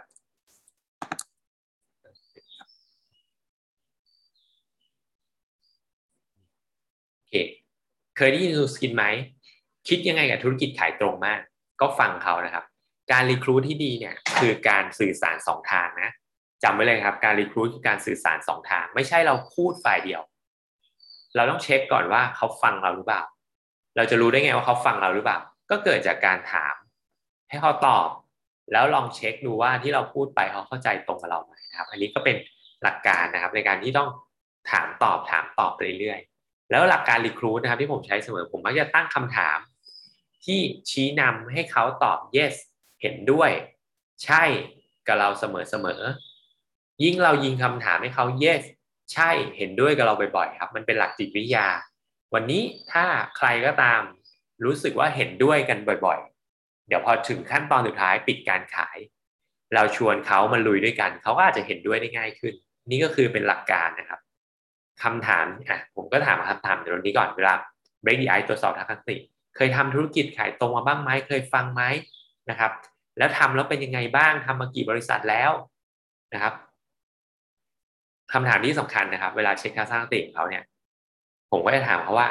[7.16, 7.34] โอเค
[8.18, 9.04] เคยได้ยินนูสกินไหม
[9.88, 11.40] คิดยังไงกับธุรกิจขายตรงมาก
[11.82, 12.66] ก็ฟังเขานะครับ
[13.12, 16.12] การ recruit ที่ดีเนี่ยคือการสื่อสารสองทางนะ
[16.64, 20.22] จำไว้เลยครับ การรีครูทคือการสื่อสารสองทาง ไม่ใช่เราพูดฝ่ายเดียว
[21.36, 23.22] เราต้องเช็คก่อนว่าเขาฟังเราหรือเปล่า
[23.98, 25.40] เราจะรู้ได้ไงว่าเขาฟังเราหรือเปล่า
[25.72, 26.76] ก็เกิดจากการถาม
[27.50, 28.08] ให้เขาตอบ
[28.72, 32.36] แล้วลองเช็คดูว่าที่เราพูดไปเขาเข้าใจตรงกับเราไหมครับ อันนี้ก็เป็น
[32.84, 34.10] หลักการนะครับ ในการที่ต้อง
[34.72, 39.60] ถามตอบถามตอบไปเรื่อยๆแล้วหลักการรีครูทนะครับที่ผมใช้เสมอผมมักจะตั้งคำถาม
[40.46, 42.56] ที่ชี้นำให้เขาตอบ yes
[43.02, 43.52] เห็นด้วย
[44.24, 44.44] ใช่
[45.08, 46.02] กับเราเสมอเสมอ
[47.04, 48.64] ยิ่งเรายิงคำถามให้เขา yes
[49.14, 51.68] ใช่เห็นด้วยกับเราบ่อยๆครับ มันเป็นหลักจิตวิทยา
[52.34, 53.06] วันนี้ถ้า
[53.38, 54.02] ใครก็ตาม
[54.66, 58.98] รู้สึกว่าเห็นด้วยกันบ่อยๆ เดี๋ยวพอถึงขั้นตอนสุดท้ายปิดการขาย
[59.76, 62.54] เราชวนเขามาลุยด้วยกันเขาก็อาจจะเห็นด้วยได้ง่ายขึ้น
[62.90, 64.20] นี่ก็คือเป็นหลักการนะครับ
[65.04, 67.54] คำถามอะผมก็ถามคำถามเดี๋ยวนี้ก่อนเวลา
[68.04, 69.16] break the ice ตรวจสอบทัศนคติ
[69.56, 71.82] เคยทำธุรกิจขายตรงมาบ้างไหมเคยฟังไหม
[72.50, 72.72] นะครับ
[73.18, 75.52] แล้วทำแล้วเป็นยังไงบ้างทำมากี่บริษัทแล้ว
[76.34, 76.54] นะครับ
[78.34, 80.64] คำถามที่สำคัญนะครับ เวลาเช็คทัศนคติของเขาเนี่ย
[81.52, 82.30] ผมก็จะถามเขาว่า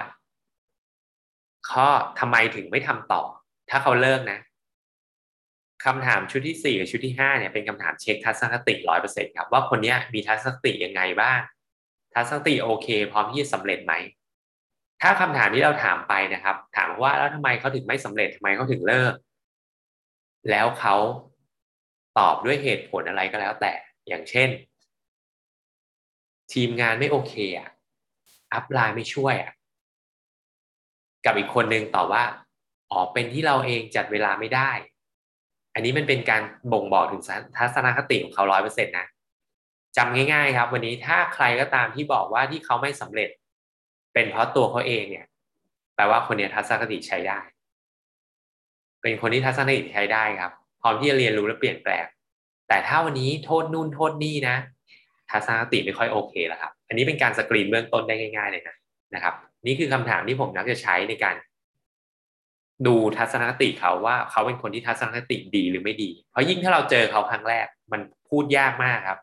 [1.71, 1.89] ข้อ
[2.21, 3.23] ทำไมถึงไม่ทำต่อ
[3.71, 4.39] ถ้าเขาเลิกนะ
[5.85, 11.41] คำถามชุดที่สี่กับชุดที่ห้าเนี่ยเป็นคำถามเช็คทัศนคติร้อยเปอร์เซ็นครับว่าคนนี้มีทัศนคติยังไงบ้าง
[12.15, 13.95] ทัศนคติโอเค พร้อมที่จะสำเร็จไหม
[15.03, 19.15] ถ้าคำถามที่เราถามไปนะครับ ถามว่าแล้วทำไมเขาถึงไม่สำเร็จทำไมเขาถึงเลิก
[20.51, 20.97] แล้วเขา
[22.19, 23.73] ตอบด้วยเหตุผลอะไรก็แล้วแต่
[24.09, 24.49] อย่างเช่น
[26.53, 27.69] ทีมงานไม่โอเคอะ
[28.53, 29.53] อัพไลน์ไม่ช่วยอะ
[31.25, 32.25] กับอีกคนนึงตอบว่า
[32.91, 34.71] อ๋อเป็นที่เราเองจัดเวลาไม่ได้
[35.75, 37.23] อันนี้มันเป็นการบ่งบอกถึง
[37.57, 39.07] ทัศนคติของเขาร้อยเปอร์เซ็นต์นะ
[39.97, 43.31] จำง่าย ๆ ครับ วันนี้ถ้าใครก็ตามที่บอกว่าที่เขาไม่สำเร็จ
[44.15, 45.27] เป็นเพราะตัวเขาเองเนี่ย
[45.95, 47.39] แปลว่าคนนี้ทัศนคติใช้ได้
[49.03, 52.05] เป็นคนที่ทัศนคติใช้ได้ครับพร้อมที่จะเรียนรู้และเปลี่ยนแปลง
[52.69, 54.57] แต่ถ้าวันนี้โทษนู่นโทษนี่นะ
[55.31, 58.77] ทัศนคติไม่ค่อยโอเคแล้วครับ อันนี้เป็นการสกรีนเบื้องต้นได้ง่ายๆเลยนะ
[59.15, 59.35] นะครับ
[59.67, 61.37] นี่คือคำถามที่ผมนักจะใช้ในการ
[62.87, 69.21] ดูทัศนคติเขาว่าเขาเป็นคนที่ทัศนคติดีหรือไม่ดี เพราะยิ่งถ้าเราเจอเขาครั้งแรก มันพูดยากมากครับ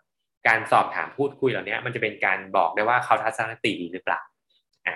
[0.48, 4.22] การสอบถามพูดคุยเหล่านี้มันจะเป็นการบอกได้ว่าเขาทัศนคติดีหรือเปล่า
[4.86, 4.96] อ่า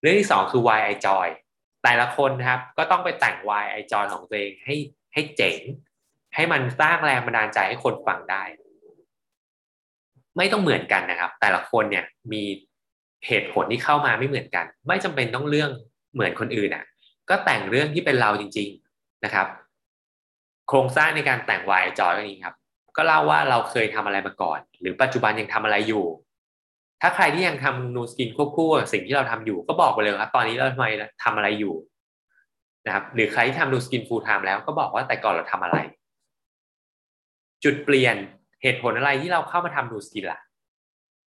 [0.00, 1.28] เรื่องที่สองคือ why I joy
[1.84, 4.76] แต่ละคนนะครับ ก็ต้องไปแต่ง why I joy ของตัวเองให้
[5.14, 5.58] ให้เจ๋ง
[6.34, 8.42] ให้มันสร้างแรงบันดาลใจให้คนฟังได้
[10.38, 12.42] ไม่ต้องเหมือนกันนะครับ แต่ละคนเนี่ยมี
[13.26, 15.70] เหตุผลที่เข้ามาไม่เหมือนกัน ไม่จำเป็นต้องเรื่อง
[16.14, 16.84] เหมือนคนอื่นอะ
[17.30, 19.46] ก็แต่งเรื่องที่เป็นเราจริง ๆนะครับ
[20.68, 22.56] โครงสร้างในการแต่ง why I join ก็นี้ครับ
[22.96, 26.04] ก็เล่าว่าเราเคยทำอะไรมาก่อน หรือปัจจุบันยังทำอะไรอยู่
[27.02, 30.86] ถ้าใครที่ยังทำนูสกินควบคู่สิ่งที่เราทำอยู่ก็บอกไปเลยครับ ตอนนี้เราทำไม
[31.24, 31.74] ทำอะไรอยู่
[32.86, 35.78] นะครับ หรือใครที่ทำนูสกิน full-time แล้วก็บอกว่าแต่ก่อนเราทำอะไร
[37.64, 38.16] จุดเปลี่ยน
[38.62, 40.40] เหตุผลอะไรที่เราเข้ามาทำนูสกินล่ะ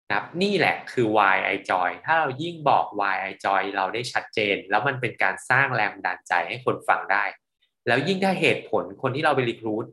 [0.07, 7.23] นะครับนี่แหละคือ why I joy ถ้าเรายิ่งบอก why I joy เราได้ชัดเจน แล้วมันเป็นการสร้างแรงบันดาลใจให้คนฟังได้
[7.87, 9.85] แล้วยิ่งถ้าเหตุผลคนที่เราไป recruit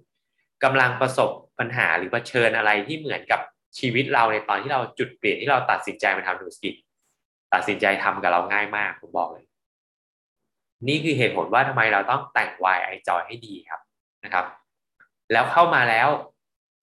[0.64, 3.40] กำลังประสบปัญหาหรือเผชิญอะไรที่เหมือนกับ
[3.79, 6.77] ชีวิตเราในตอนที่เราจุดเปลี่ยนที่เราตัดสินใจมาทำนูสกิน
[7.53, 9.47] ตัดสินใจทำกับเราง่ายมากผมบอกเลย
[10.88, 13.81] นี่คือเหตุผลว่าทำไมเราต้องแต่ง why I joy ให้ดีครับ
[14.25, 14.47] นะครับ
[15.33, 16.09] แล้วเข้ามาแล้ว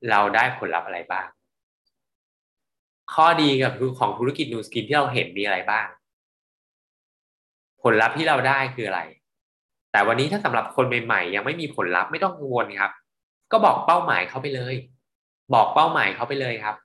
[0.10, 1.28] เราได้ผลลัพธ์อะไรบ้าง
[3.14, 5.88] ข้อดีกับของธุรกิจนูสกินที่เราเห็นมีอะไรบ้าง
[7.84, 9.02] ผลลัพธ์ที่เราได้คืออะไร
[9.92, 12.92] แต่วันนี้ถ้าสำหรับคนใหม่ๆยังไม่มีผลลัพธ์ไม่ต้องกังวลครับ
[13.52, 14.76] ก็บอกเป้าหมายเขาไปเลย
[15.54, 16.76] บอกเป้าหมายเขาไปเลยครับ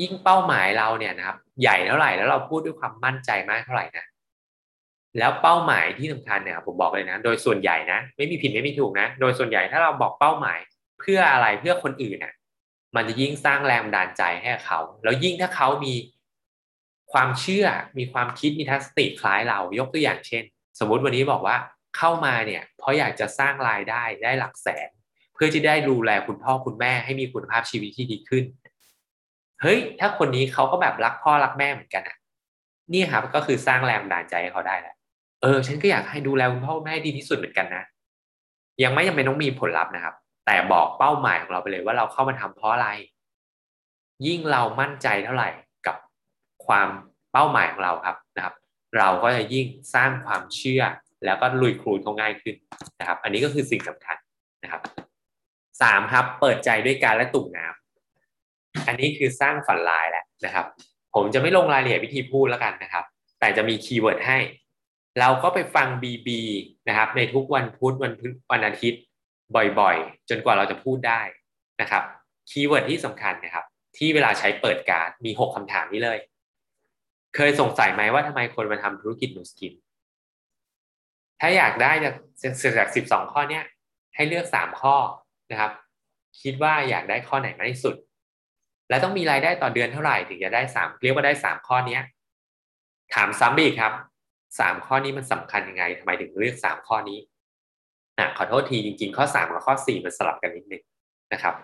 [0.00, 4.04] ยิ่งเป้าหมายเราเนี่ยนะครับ ใหญ่เท่าไหร่แล้วเราพูดด้วยความมั่นใจมากเท่าไหร่นะ
[5.18, 10.58] แล้วเป้าหมายที่สำคัญเนี่ยผมบอกเลยนะ โดยส่วนใหญ่นะ ไม่มีผิดไม่มีถูกนะ โดยส่วนใหญ่ถ้าเราบอกเป้าหมาย
[11.00, 12.34] เพื่ออะไรเพื่อคนอื่นอะ
[12.96, 15.94] มันจะยิ่งสร้างแรงบันดาลใจให้เขา แล้วยิ่งถ้าเขามี
[17.12, 17.66] ความเชื่อ
[17.98, 20.44] มีความคิดมีทัศนคติคล้ายเรายกตัวอย่างเช่น
[20.78, 21.56] สมมุติวันนี้บอกว่า
[21.96, 24.88] เข้ามาเนี่ย เพราะอยากจะสร้างรายได้ได้หลักแสน
[25.34, 28.44] เพื่อที่ได้ดูแลคุณพ่อคุณแม่ให้มีคุณภาพชีวิตที่ดีขึ้น
[29.62, 32.16] เฮ้ย ถ้าคนนี้เขาก็แบบรักพ่อรักแม่เหมือนกันอะ
[32.92, 34.94] นี่ครับก็คือสร้างแรงบันดาลใจให้เขาได้แหละ
[35.42, 37.84] เออ ฉันก็อยากให้ดูแลคุณพ่อแม่ดีที่สุดเหมือนกันนะ
[38.82, 40.14] ยังไม่จำเป็นต้องมีผลลัพธ์นะครับ
[40.46, 42.88] แต่บอกเป้าหมายของเราไปเลยว่าเราเข้ามาทำเพราะอะไร
[44.26, 45.48] ยิ่งเรามั่นใจเท่าไหร่
[45.86, 45.96] กับ
[46.66, 46.88] ความ
[47.32, 48.54] เป้าหมายของเราครับนะครับ
[48.98, 50.82] เราก็จะยิ่งสร้างความเชื่อ
[51.24, 52.54] แล้วก็ลุยครูเขาง่ายขึ้น
[53.00, 54.16] นะครับ อันนี้ก็คือสิ่งสำคัญ
[54.62, 54.82] นะครับ
[55.82, 57.66] สามครับ เปิดใจด้วยการและตุ่มน้
[58.26, 60.66] อันนี้คือสร้างฝันร้ายแหละนะครับ
[61.14, 63.04] ผมจะไม่ลงรายละเอียดวิธีพูดแล้วกันนะครับ
[63.40, 64.38] แต่จะมี keyword ให้
[65.20, 66.28] เราก็ไปฟัง BB
[66.88, 69.00] นะครับ ในทุกวันพุธวันพุธวันอาทิตย์
[69.54, 71.20] บ่อยๆ จนกว่าเราจะพูดได้
[71.80, 72.02] นะครับ
[72.50, 73.64] keyword ที่สำคัญนะครับ
[73.96, 76.18] ที่เวลาใช้เปิดการ์ดมี 6คำถามนี้เลย
[77.34, 79.72] เคยสงสัยไหมว่าทำไมคนมาทำธุรกิจนูสกิน
[81.40, 82.14] ถ้าอยากได้จาก
[82.78, 83.64] จากสิบสองข้อเนี้ย
[84.14, 84.96] ให้เลือกสามข้อ
[85.50, 85.72] นะครับ
[86.42, 87.94] คิดว่าอยากได้ข้อไหนมากที่สุด
[88.88, 92.02] และต้องมีรายได้ต่อเดือนเท่าไหร่ถึงจะได้สามเรียกว่าได้สามข้อเนี้ย
[93.14, 93.92] ถามซ้ำอีกครับ
[94.58, 97.18] สามข้อนี้มันสำคัญยังไงทำไมถึงเลือกสามข้อนี้
[98.18, 100.82] อะขอโทษทีจริงๆ ข้อสามกับข้อสี่มันสลับกันนิดนึง
[101.32, 101.54] นะครับ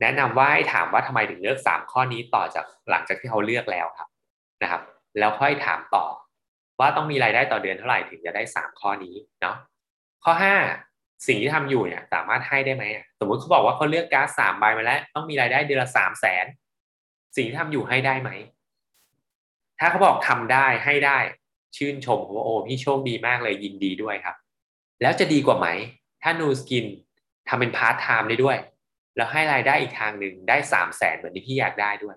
[0.00, 4.08] แนะนำว่าให้ถามว่าทำไมถึงเลือกสามข้อนี้ต่อจากหลังจากที่เขาเลือกแล้วครับ
[4.62, 4.82] นะครับ
[5.18, 6.06] แล้วค่อยถามต่อ
[6.80, 9.56] ว่าต้องมีรายได้ต่อเดือนเท่าไหร่ถึงจะได้สามข้อนี้เนาะ
[10.24, 10.54] ข้อห้า
[11.26, 12.84] สิ่งที่ทำอยู่เนี่ยสามารถให้ได้ไหม
[13.20, 16.46] สมมติเขาบอกว่าเขาเลือกการ์ดสามใบมาแล้ว ต้องมีรายได้เดือนละสามแสน
[17.36, 18.30] สิ่งที่ทำอยู่ให้ได้ไหม
[19.78, 21.18] ถ้าเขาบอกทำได้ให้ได้
[21.76, 24.36] ชื่นชมว่าโอ้พี่โชคดีมากเลยยินดีด้วยครับ
[25.02, 25.68] แล้วจะดีกว่าไหม
[26.22, 26.86] ถ้านูสกิน
[27.48, 28.58] ทำเป็นพาร์ทไทม์ได้ด้วย
[29.16, 32.16] แล้วให้รายได้อีกทางหนึ่งได้สามแสนเหมือนที่พี่อยากได้ด้วย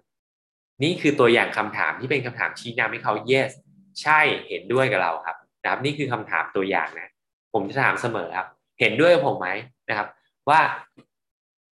[0.84, 3.52] นี่คือตัวอย่างคำถามที่เป็นคำถามชี้นำให้เขา yes
[4.02, 7.10] ใช่เห็นด้วยกับเราครับนะครับ นี่คือคำถามตัวอย่างนะ
[7.54, 8.48] ผมจะถามเสมอครับ
[8.80, 9.50] เห็นด้วยกับผมไหม
[9.90, 10.08] นะครับ
[10.50, 10.60] ว่า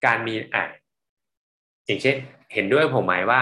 [0.06, 0.64] การมีอะ
[1.86, 2.16] อย่างเช่น
[2.54, 3.40] เห็นด้วยผมไหมว่า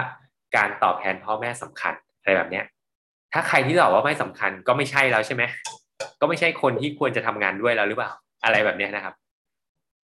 [0.56, 2.66] การตอบแทนพ่อแม่สำคัญอะไรแบบเนี้ย
[3.34, 5.44] ถ้าใครที่ตอบว่าไม่สำคัญก็ไม่ใช่แล้วใช่ไหม
[6.20, 8.12] ก็ไม่ใช่คนที่ควรจะทำงานด้วยแล้วหรือเปล่า
[8.44, 9.14] อะไรแบบนี้นะครับ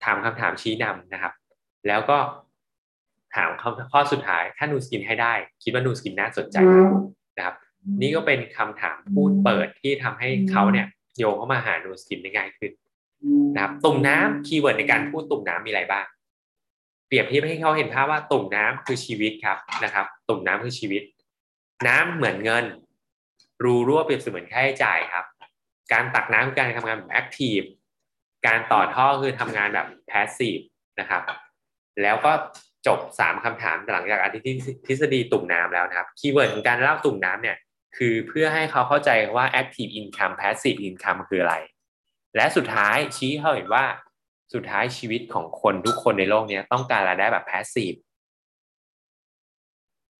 [0.04, 1.32] ถามคำถามชี้นำนะครับ
[1.88, 2.18] แล้วก็
[3.36, 3.50] ถาม
[3.92, 6.56] ข้อสุดท้ายถ้านูสกินให้ได้ คิดว่านูสกินน่าสนใจ
[7.36, 7.54] นะครับ
[8.00, 10.86] นี่ก็เป็นคำถามพูดเปิดที่ทำให้เขาเนี่ย
[11.18, 12.72] โยงเข้ามาหานูสกินได้ง่ายขึ้น
[13.54, 16.04] นะครับตุ่มน้ำ keyword ในการพูดตุ่มน้ำมีอะไรบ้าง
[17.06, 21.02] เปรียบเทียบให้เขาเห็นภาพว่าตุ่มน้ำคือชีวิตครับนะครับ ตุ่มน้ำคือชีวิต
[21.88, 22.64] น้ำเหมือนเงิน
[23.64, 25.24] รูรั่วเปรียบเสมือนค่าใช้จ่ายครับ
[25.92, 27.58] การตักน้ำคือการทำงานแบบ active
[28.46, 30.58] การต่อท่อคือทำงานแบบ passive
[31.00, 31.22] นะครับ
[32.02, 32.32] แล้วก็
[32.86, 34.38] จบสามคำถามหลังจากอธิบาย
[34.86, 37.56] ทฤษฎีตุ่มน้ำแล้วนะครับ keyword ของการเล่าตุ่มน้ำเนี่ย
[37.96, 41.56] คือเพื่อให้เขาเข้าใจว่า active income passive income คืออะไร
[42.36, 43.84] และสุดท้ายชี้เขาเห็นว่า
[44.54, 47.98] สุดท้ายชีวิตของคนทุกคนในโลกนี้ต้องการรายได้แบบ passive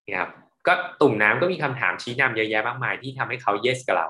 [0.05, 0.31] นะครับ
[0.67, 4.07] ก็ตุ่มน้ำก็มีคำถามชี้นำเยอะแยะมากมายที่ทำให้เขา yes กับเรา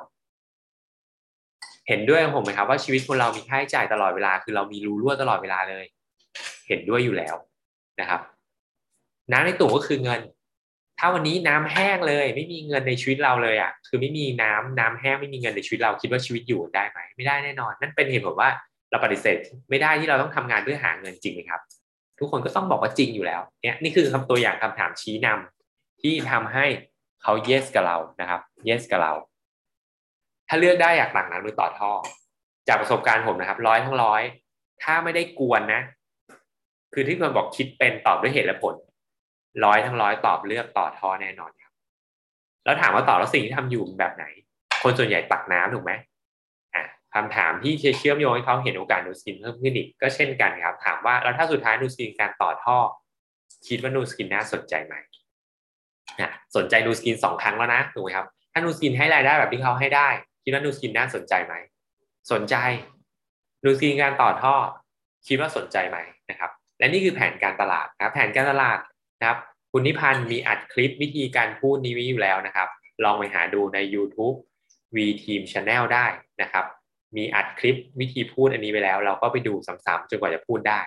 [1.90, 5.86] เห็นด้วยผมไหมครับว่าชีวิตคนเรามีค่าใช้จ่ายตลอดเวลา คือเรามีรูรั่วตลอดเวลาเลย
[6.68, 7.36] เห็นด้วยอยู่แล้ว
[8.00, 8.22] นะครับ
[9.32, 10.22] น้ำในตุ่มก็คือเงิน
[11.00, 18.50] ถ้าวันนี้น้ำแห้งเลย ไม่มีเงินในชีวิตเราเลยอะ คือไม่มีน้ำน้ำแห้งไม่มีเงินในชีวิตเราคิดว่าชีวิตอยู่ได้ไหมไม่ได้แน่นอน นั่นเป็นเหตุผลว่า
[18.92, 19.38] เราปฏิเสธ
[19.70, 21.62] ไม่ได้ที่เราต้องทำงานเพื่อหาเงินจริงไหมครับ
[22.20, 26.66] ทุกคนก็ต้องบอกว่าจริงอยู่แล้วเนี่ยนี่คือคำตัวอย่างคำถามชี้นำที่ทำให้
[27.24, 29.14] เขา yes กับเรานะครับ yes กับเรา
[30.50, 31.92] ถ้าเลือกได้อยากตักน้ำหรือต่อท่อ
[32.68, 34.22] จากประสบการณ์ผมนะครับร้อยทั้งร้อย
[34.84, 35.82] ถ้าไม่ได้กวนนะ
[36.94, 38.76] คือที่คนบอกคิดเป็นตอบด้วยเหตุและผล
[39.66, 41.74] ร้อยทั้งร้อยตอบเลือกต่อท่อแน่นอนครับ
[42.66, 44.26] แล้วถามว่าต่อแล้วสิ่งที่ทำอยู่แบบไหน
[44.84, 45.92] คนส่วนใหญ่ตักน้ำถูกไหม
[46.76, 46.84] อะ
[47.14, 52.78] คำถามที่เชื่อมโยงให้เขาเห็นโอกาสนูสกินเพิ่มขึ้นอีกก็เช่นกันครับ ถามว่าแล้วถ้าสุดท้ายนูสกินการต่อท่อ
[53.68, 54.96] คิดว่านูสกินน่าสนใจไหม
[56.20, 60.10] อะสนใจนูสกินสองครั้งแล้วนะถูกไหมครับ ถ้านูสกินให้รายได้แบบที่เขาให้ได้
[60.44, 61.54] คิดว่านูสกินน่าสนใจไหม
[62.32, 62.56] สนใจ
[63.64, 64.56] นูสกินการต่อท่อ
[65.28, 65.98] คิดว่าสนใจไหม
[66.30, 68.80] นะครับ และนี่คือแผนการตลาดนะแผนการตลาด
[69.20, 69.40] นะครับ
[69.72, 72.68] คุณนิพันธ์มีอัดคลิปวิธีการพูดนี้ไว้อยู่แล้วนะครับ
[73.04, 74.36] ลองไปหาดูใน YouTube
[74.96, 76.06] V Team Channel ได้
[76.42, 76.66] นะครับ
[77.18, 80.80] มีอัดคลิปวิธีพูดอันนี้ไปแล้ว เราก็ไปดูซ้ำๆจนกว่าจะพูดได้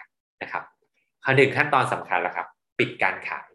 [0.42, 0.62] นะครับ
[1.24, 2.46] ขั้นถึงขั้นตอนสำคัญแล้วครับ
[2.78, 3.48] ปิดการขาย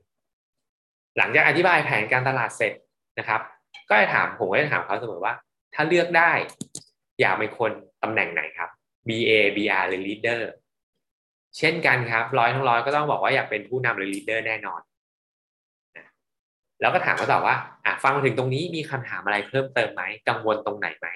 [1.17, 2.73] หลังจากอธิบายแผนการตลาดเสร็จ
[3.19, 3.41] นะครับ
[3.89, 5.33] ก็จะถามผมก็จะถามเขาเสมอว่า
[5.73, 6.31] ถ้าเลือกได้
[7.21, 7.71] อยากเป็นคน
[8.03, 8.69] ตำแหน่งไหนครับ
[9.07, 10.41] BA BR หรือ Leader
[11.57, 14.81] เช่นกันครับ ร้อยทั้งร้อยก็ต้องบอกว่าอยากเป็นผู้นำหรือ Leader แน่นอน
[16.81, 21.07] แล้วก็ถามเขาต่อว่าอะฟังมาถึงตรงนี้มีคำถามอะไรเพิ่มเติมไหมกังวลตรงไหนไหม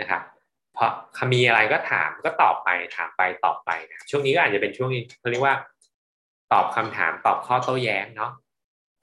[0.00, 0.22] นะครับ
[0.74, 0.90] เพราะ
[1.32, 5.54] มีอะไรก็ถามก็ตอบไปถามไปตอบไปนะช่วงนี้ก็อาจจะเป็นช่วงเขาเรียกว่า
[6.52, 8.32] ตอบคำถามตอบข้อโต้แย้งเนาะ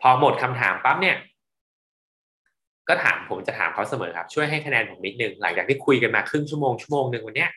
[0.01, 1.15] พอหมดคำถามปั๊บเนี่ย
[2.89, 7.51] ก็ถามผมจะถามเขาเสมอครับ ช่วยให้คะแนนผมนิดนึงหลังจากที่คุยกันมาครึ่งชั่วโมงชั่วโมงหนึ่งวันเนี้ย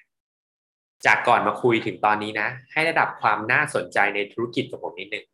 [1.07, 5.25] จากก่อนมาคุยถึงตอนนี้นะ ให้ระดับความน่าสนใจในธุรกิจกับผมนิดนึง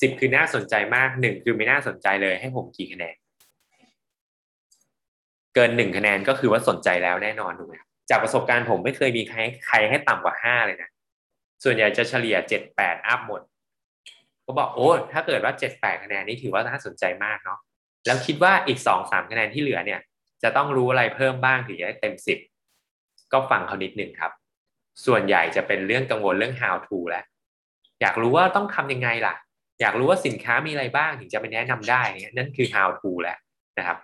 [0.00, 3.14] สิบคือน่าสนใจมากหนึ่งคือไม่น่าสนใจเลยให้ผมกี่คะแนน
[5.54, 7.74] เกินหนึ่งคะแนนก็คือว่าสนใจแล้วแน่นอนถูกไหม
[8.10, 10.90] จากประสบการณ์ผมไม่เคยมีใครใครให้ต่ำกว่าห้าเลยนะ
[11.64, 13.40] ส่วนใหญ่จะเฉลี่ยเจ็ดแปดอัพหมด
[14.46, 17.58] ก็บอกโอ้ถ้าเกิดว่าเจ็ดแปดคะแนนนี่ถือว่าน่าสนใจมากเนาะ
[18.06, 20.00] แล้วคิดว่าอีกสองสามคะแนนที่เหลือเนี่ย
[20.42, 22.38] จะต้องรู้อะไรเพิ่มบ้างถึงจะได้เต็มสิบ
[23.32, 24.32] ก็ฟังเขานิดหนึ่งครับ
[25.06, 27.24] ส่วนใหญ่จะเป็นเรื่องกังวลเรื่อง how to แล้ว
[28.00, 29.34] อยากรู้ว่าต้องทำยังไงล่ะ
[29.80, 33.38] อยากรู้ว่าสินค้ามีอะไรบ้างถึงจะไปแนะนำได้เนี่ยนั่นคือ how to แล้ว
[33.78, 33.98] นะครับ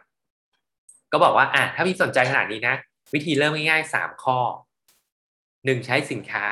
[1.12, 2.74] ก็บอกว่าอะถ้าพี่สนใจขนาดนี้นะ
[3.14, 4.38] วิธีเริ่มง่ายๆสามข้อ
[5.64, 6.46] หนึ่งใช้สินค้า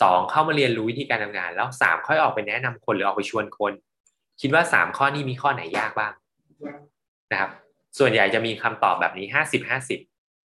[0.00, 3.72] สองเข้ามาเรียนรู้วิธีการทำงาน แล้วสามค่อยออกไปแนะนำคนหรือออกไปชวนคน
[4.40, 6.12] คิดว่าสามข้อนี้มีข้อไหนยากบ้าง
[7.32, 7.50] นะครับ
[7.98, 10.00] ส่วนใหญ่จะมีคำตอบแบบนี้ห้าสิบห้าสิบ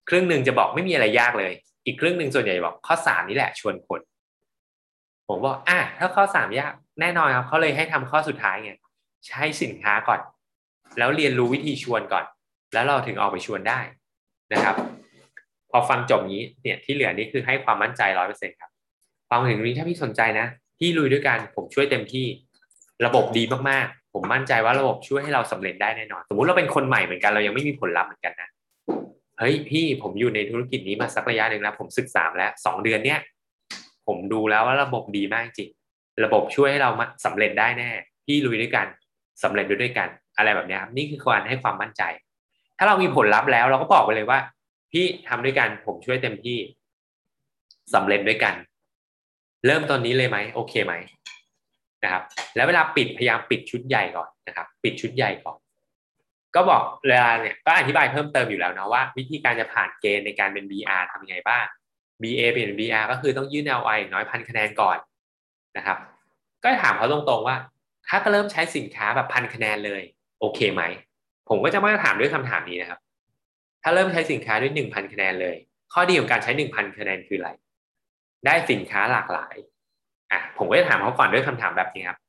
[0.10, 1.54] ครึ่งหนึ่งจะบอกไม่มีอะไรยากเลย
[1.86, 4.02] อีกครึ่งหนึ่งส่วนใหญ่บอกข้อสามนี่แหละชวนคน
[5.28, 8.72] ผมบอกอะถ้าข้อสามยากแน่นอนครับเขาเลยให้ทำข้อสุดท้ายไง
[9.28, 10.20] ใช้สินค้าก่อน
[10.98, 12.26] แล้วเรียนรู้วิธีชวนก่อน
[12.74, 13.80] แล้วเราถึงออกไปชวนได้
[14.54, 14.76] นะครับ
[15.72, 18.72] พอฟังจบนี้เนี่ยที่เหลือนี่คือให้ความมั่นใจร้อยเปอร์เซ็นครับ
[19.30, 20.48] ฟังถึงนี้ถ้าพี่สนใจนะ
[20.78, 22.26] พี่ลุยด้วยกันผมช่วยเต็มที่
[23.06, 28.50] ระบบดีมาก ผมมั่นใจว่าระบบช่วยให้เราสำเร็จได้แน่นอน สมมุติเราเป็นคนใหม่เหมือนกันเรายังไม่มีผลลัพธ์เหมือนกันนะ
[29.40, 33.20] เฮ้ยพี่ผมอยู่ในธุรกิจนี้มาสักระยะหนึ่งแล้วผมศึกษาแล้วสองเดือนเนี้ย
[34.08, 35.70] ผมดูแล้วว่าระบบดีมากจริง
[36.26, 36.90] ระบบช่วยให้เรา
[37.26, 37.90] สำเร็จได้แน่
[38.26, 38.88] พี่ลุยด้วยกัน
[39.44, 42.04] สำเร็จด้วยกัน อะไรแบบนี้ครับนี่คือการให้ความมั่นใจ
[42.78, 44.40] ถ้าเรามีผลลัพธ์แล้วเราก็บอกไปเลยว่า
[44.92, 46.58] พี่ทำด้วยกันผมช่วยเต็มที่
[47.94, 48.56] สำเร็จด้วยกัน
[49.66, 50.94] เริ่มตอนนี้เลยไหมโอเคไหม
[52.06, 52.24] นะครับ
[52.56, 55.58] แล้วเวลาปิดพยายามปิดชุดใหญ่ก่อนนะครับ ปิดชุดใหญ่ก่อน
[56.56, 61.66] ก็บอกเวลาเนี่ยก็อธิบายเพิ่มเติมอยู่แล้วนะว่า วิธีการจะผ่านเกณฑ์ในการเป็น BR ทำยังไงบ้าง
[62.22, 64.98] BA เปลี่ยน BR ก็คือต้องยื่น LI น้อยพันคะแนนก่อน
[65.78, 65.98] นะครับ
[66.64, 67.58] ก็ถามเขาตรงๆว่า
[68.08, 70.02] ถ้าก็เริ่มใช้สินค้าแบบพันคะแนนเลย
[70.40, 70.84] โอเคไหม
[71.50, 73.00] ผมก็จะมาถามด้วยคำถามนี้นะครับ
[73.84, 75.56] ถ้าเริ่มใช้สินค้าด้วยหนึ่งพันคะแนนเลย
[75.94, 77.50] ข้อดีของการใช้หนึ่งพันคะแนนคืออะไร
[78.46, 79.56] ได้สินค้าหลากหลาย
[80.32, 82.20] อะผมก็จะถามเขาก่อนด้วยคำถามแบบนี้ครับ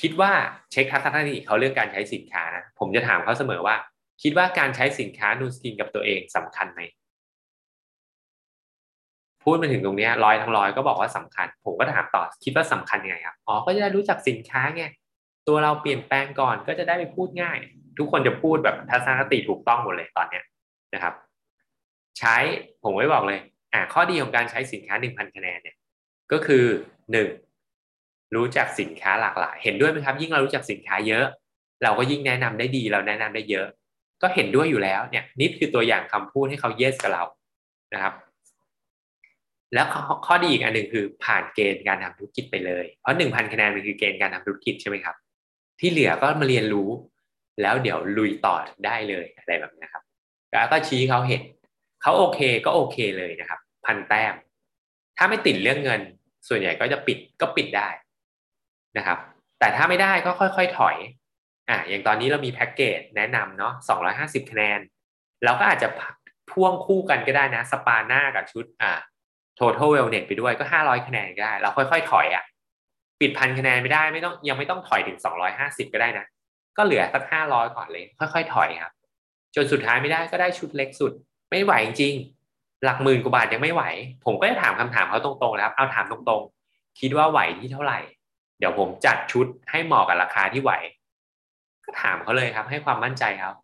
[0.00, 0.32] คิดว่า
[0.70, 3.76] เช็คทัศนคติเขาเรื่องการใช้สินค้านะผมจะถามเขาเสมอว่า
[4.22, 6.80] คิดว่าการใช้สินค้านูสกินกับตัวเองสำคัญไหม
[9.44, 14.84] พูดมาถึงตรงนี้ร้อยทั้งร้อยก็บอกว่าสำคัญ ผมก็ถามต่อคิดว่าสำคัญยังไงครับอ๋อก็จะได้รู้จักสินค้าไง
[15.48, 17.58] ตัวเราเปลี่ยนแปลงก่อนก็จะได้ไปพูดง่าย
[17.98, 20.44] ทุกคนจะพูดแบบทัศนคติถูกต้องหมดเลยตอนเนี้ย
[20.94, 21.14] นะครับ
[22.18, 22.36] ใช้
[22.82, 23.40] ผมไม่บอกเลย
[23.72, 25.76] อ่าข้อดีของการใช้สินค้าหนึ่งพันคะแนนเนี่ย
[26.32, 26.64] ก็คือ
[27.12, 27.28] หนึ่ง
[28.36, 31.26] รู้จักสินค้าหลากหลาย เห็นด้วยไหมครับ ยิ่งเรารู้จักสินค้าเยอะ
[31.82, 33.66] เราก็ยิ่งแนะนำได้ดีเราแนะนำได้เยอะ
[34.22, 37.24] ก็เห็นด้วยอยู่แล้วเนี่ยนี่คือตัวอย่างคำพูดให้เขาเยสกับเรา
[37.94, 38.14] นะครับ
[39.74, 39.86] แล้ว
[40.26, 45.16] ข้อดีอีกอันหนึ่งคือผ่านเกณฑ์การทำธุรกิจไปเลย เพราะหนึ่งพันคะแนนมันคือเกณฑ์การทำธุรกิจใช่ไหมครับ
[45.80, 46.88] ที่เหลือก็มาเรียนรู้
[47.62, 50.02] แล้วเดี๋ยวลุยต่อได้เลยอะไรแบบนี้ครับ
[50.50, 51.42] แล้วก็ชี้เขาเห็น
[52.02, 54.34] เขาโอเคก็โอเคเลยนะครับ พันแต้ม
[55.16, 56.00] ถ้าไม่ติดเรื่องเงิน
[56.48, 57.88] ส่วนใหญ่ก็จะปิดก็ปิดได้
[58.96, 59.18] นะครับ
[59.58, 60.96] แต่ถ้าไม่ได้ก็ค่อยๆถอย
[61.68, 64.80] อ่าอย่างตอนนี้เรามีแพ็กเกจแนะนำเนาะสองร้อยห้าสิบคะแนน
[65.44, 65.88] เราก็อาจจะ
[66.50, 68.92] พ่วงคู่กันก็ได้นะ สปาหน้ากับชุดอ่า
[69.58, 72.44] total wellness ไปด้วยก็ห้าร้อยคะแนนก็ได้ เราค่อยๆ ถอยอะ่ะ
[73.20, 76.26] ปิดพันคะแนนไม่ได้ไม่ต้องยังไม่ต้องถอยถึงสองร้อยห้าสิบก็ได้นะ
[76.76, 78.92] ก็เหลือสักห้าร้อยก่อนเลย ค่อยๆ ถอยครับ
[79.54, 81.12] จนสุดท้ายไม่ได้ก็ได้ชุดเล็กสุด
[81.50, 82.14] ไม่ไหวจริง
[82.84, 83.82] หลักหมื่นกว่าบาทยังไม่ไหว
[84.24, 87.98] ผมก็จะถามคำถามเขาตรงๆแล้วเอาถามตรงๆ คิดว่าไหวที่เท่าไหร่
[88.58, 90.72] เดี๋ยวผมจัดชุดให้เหมาะกับราคาที่ไหว
[91.84, 93.54] ก็ถามเขาเลยครับ ให้ความมั่นใจครับ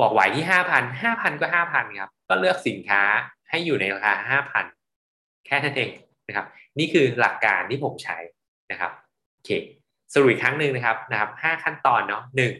[0.00, 3.02] บอกไหวที่ห้าพันห้าพันก็ห้าพันครับ ก็เลือกสินค้า
[3.48, 4.64] ให้อยู่ในราคาห้าพัน
[5.46, 5.90] แค่นั้นเอง
[6.26, 6.46] นะครับ
[6.78, 8.18] นี่คือหลักการที่ผมใช้
[8.70, 8.92] นะครับ
[9.32, 9.50] โอเค
[10.12, 12.52] สรุปอีกครั้งหนึ่งนะครับนะครับห้าขั้นตอนเนาะหนึ่ง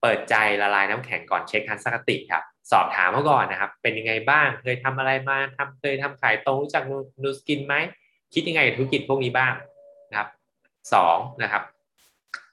[0.00, 6.82] เปิดใจละลายน้ำแข็งก่อนเช็คทันสกติครับ สอบถามเขาก่อนนะครับ เป็นยังไงบ้าง เคยทำอะไรมาทำเคยทำขายตรงรู้จัก
[7.22, 7.74] นูสกินไหม
[8.34, 9.52] คิดยังไงกับธุรกิจพวกนี้บ้าง
[10.10, 10.28] นะครับ
[10.94, 11.62] สองนะครับ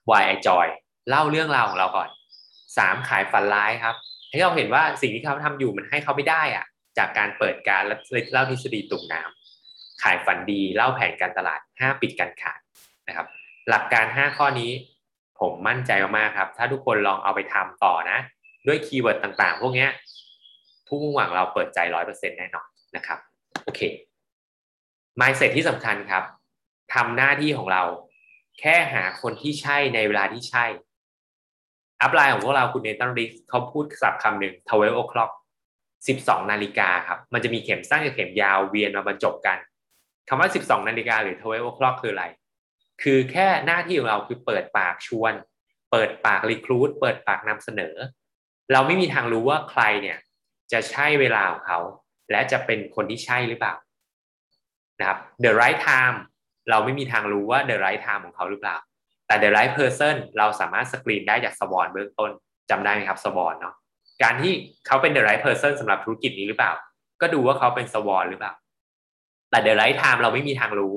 [0.10, 0.68] why I joy
[1.10, 2.10] เล่าเรื่องราวของเราก่อน
[2.78, 3.96] สามขายฝันร้ายครับ
[4.30, 6.66] ให้เราเห็นว่าสิ่งที่เขาทำอยู่มันให้เขาไม่ได้อะ
[6.98, 7.84] จากการเปิดการ
[8.32, 12.60] เล่าทฤษฎีตุ่มน้ำขายฝันดีเล่าแผนการตลาดห้าปิดการขาย
[13.08, 13.28] นะครับ
[13.70, 14.72] หลักการ5ข้อนี้
[15.40, 18.20] ผมมั่นใจมากๆครับ ถ้าทุกคนลองเอาไปทำต่อนะ
[18.68, 19.88] ด้วย keyword ต่างๆ พวกนี้
[20.88, 23.20] ผู้มุ่งหวังเราเปิดใจร้อยเปอร์เซ็นต์แน่นอนนะครับ
[23.64, 23.82] โอเค
[25.20, 26.24] mindset ที่สำคัญครับ
[26.94, 27.84] ทำหน้าที่ของเรา
[28.60, 30.66] แค่หาคนที่ใช่ในเวลาที่ใช่
[32.02, 35.32] upline ของพวกเราคุณเนตันริกเขาพูดศัพท์คำหนึ่ง12 o'clock
[35.90, 39.58] 12นาฬิกาครับ มันจะมีเข็มสั้นกับเข็มยาวเวียนมาบรรจบกัน
[40.28, 42.26] คำว่า12นาฬิกาหรือ12 o'clock คืออะไร
[43.04, 45.34] คือแค่หน้าที่ของเราคือเปิดปากชวน
[45.92, 47.96] เปิดปากรีครูดเปิดปากนำเสนอ
[48.72, 50.18] เราไม่มีทางรู้ว่าใครเนี่ย
[50.72, 51.80] จะใช่เวลาของเขา
[52.32, 53.76] และจะเป็นคนที่ใช่หรือเปล่า
[55.00, 56.18] นะครับ the right time
[56.70, 58.78] เราไม่มีทางรู้ว่า the right time ของเขาหรือเปล่า
[59.28, 62.32] แต่ the right person เราสามารถสกรีนได้จากสวอนเบื้องต้น
[62.70, 63.76] จำได้ไหมครับสวอนเนาะ
[64.24, 64.54] การที่
[64.88, 66.72] เขาเป็น the right person สำหรับธุรกิจนี้หรือเปล่า
[67.22, 68.54] ก็ดูว่าเขาเป็นสวอนหรือเปล่า
[69.50, 70.94] แต่ the right time เราไม่มีทางรู้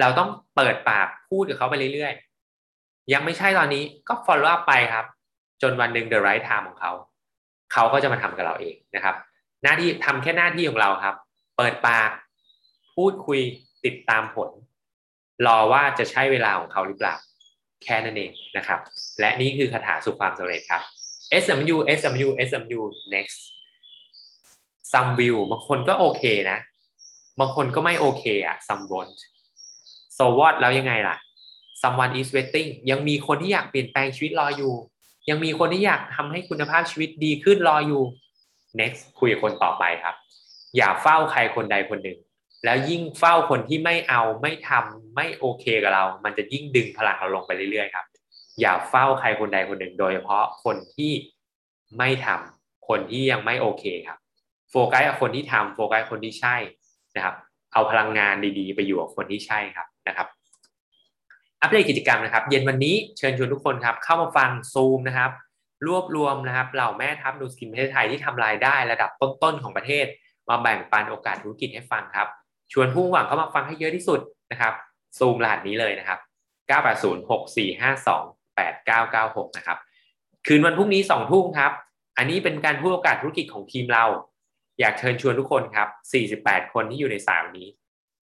[0.00, 5.04] เราต้องเปิดปากพูดกับเขาไปเรื่อยๆ ยังไม่ใช่ตอนนี้ก็ follow up ไปครับ
[5.64, 6.92] จนวันหนึ่ง the right time ของเขา
[7.72, 9.16] เขาก็จะมาทำกับเราเองนะครับ
[9.62, 11.14] หน้าที่ทำแค่หน้าที่ของเราครับ
[11.56, 12.10] เปิดปาก
[12.96, 13.40] พูดคุย
[13.84, 14.50] ติดตามผล
[15.46, 17.14] รอว่าจะใช่เวลาของเขาหรือเปล่า
[17.84, 18.80] แค่นั้นเองนะครับ
[19.20, 20.82] และนี่คือคาถาสู่ความสำเร็จครับ
[21.42, 22.80] SMU SMU SMU
[23.14, 23.38] next
[24.92, 26.58] some view บางคนก็โอเคนะ
[27.40, 29.18] บางคนก็ไม่โอเคอะ some won't
[30.16, 31.16] so what แล้วยังไงล่ะ
[31.82, 34.74] someone is waiting ยังมีคนที่อยากเปลี่ยนแปลงชีวิตรออยู่
[35.28, 38.02] ยังมีคนที่อยากทำให้คุณภาพชีวิตดีขึ้นรออยู่
[38.80, 40.14] next คุยกับคนต่อไปครับ
[40.76, 42.18] อย่าเฝ้าใครคนใดคนหนึ่ง
[42.64, 48.06] แล้วยิ่งเฝ้าคนที่ไม่เอาไม่ทำไม่โอเคกับเรา มันจะยิ่งดึงพลังเราลงไปเรื่อยๆครับ
[48.60, 51.12] อย่าเฝ้าใครคนใดคนหนึ่ง โดยเฉพาะคนที่
[51.98, 54.18] ไม่ทำคนที่ยังไม่โอเคครับ
[54.70, 56.56] โฟกัสกับคนที่ทำโฟกัสคนที่ใช่
[57.16, 57.34] นะครับ
[57.72, 60.28] เอาพลังงานดีๆ ไปอยู่กับคนที่ใช่ครับนะครับ
[61.64, 65.30] อัปเดตกิจกรรมนะครับ เย็นวันนี้เชิญชวนทุกคนครับเข้ามาฟังซูมนะครับ
[65.86, 70.06] รวบรวมนะครับเหล่าแม่ทัพนูสกินประเทศไทยที่ทำรายได้ระดับต้นๆของประเทศ
[70.48, 72.28] มาแบ่งปันโอกาสธุรกิจให้ฟังครับ
[72.72, 74.20] ชวนผู้หวังเข้ามาฟังให้เยอะที่สุด
[74.52, 74.74] นะครับ
[75.18, 76.18] ซูมรหัสนี้เลยนะครับ
[76.68, 78.22] 980 6452
[78.58, 79.78] 8996 นะครับ
[80.46, 81.72] คืนวันพรุ่งนี้2ทุ่มครับ
[82.18, 84.04] อันนี้เป็นการพูดโอกาสธุรกิจของทีมเรา
[84.80, 85.88] อยากเชิญชวนทุกคนครับ
[86.46, 87.68] 48 คนที่อยู่ในสายนี้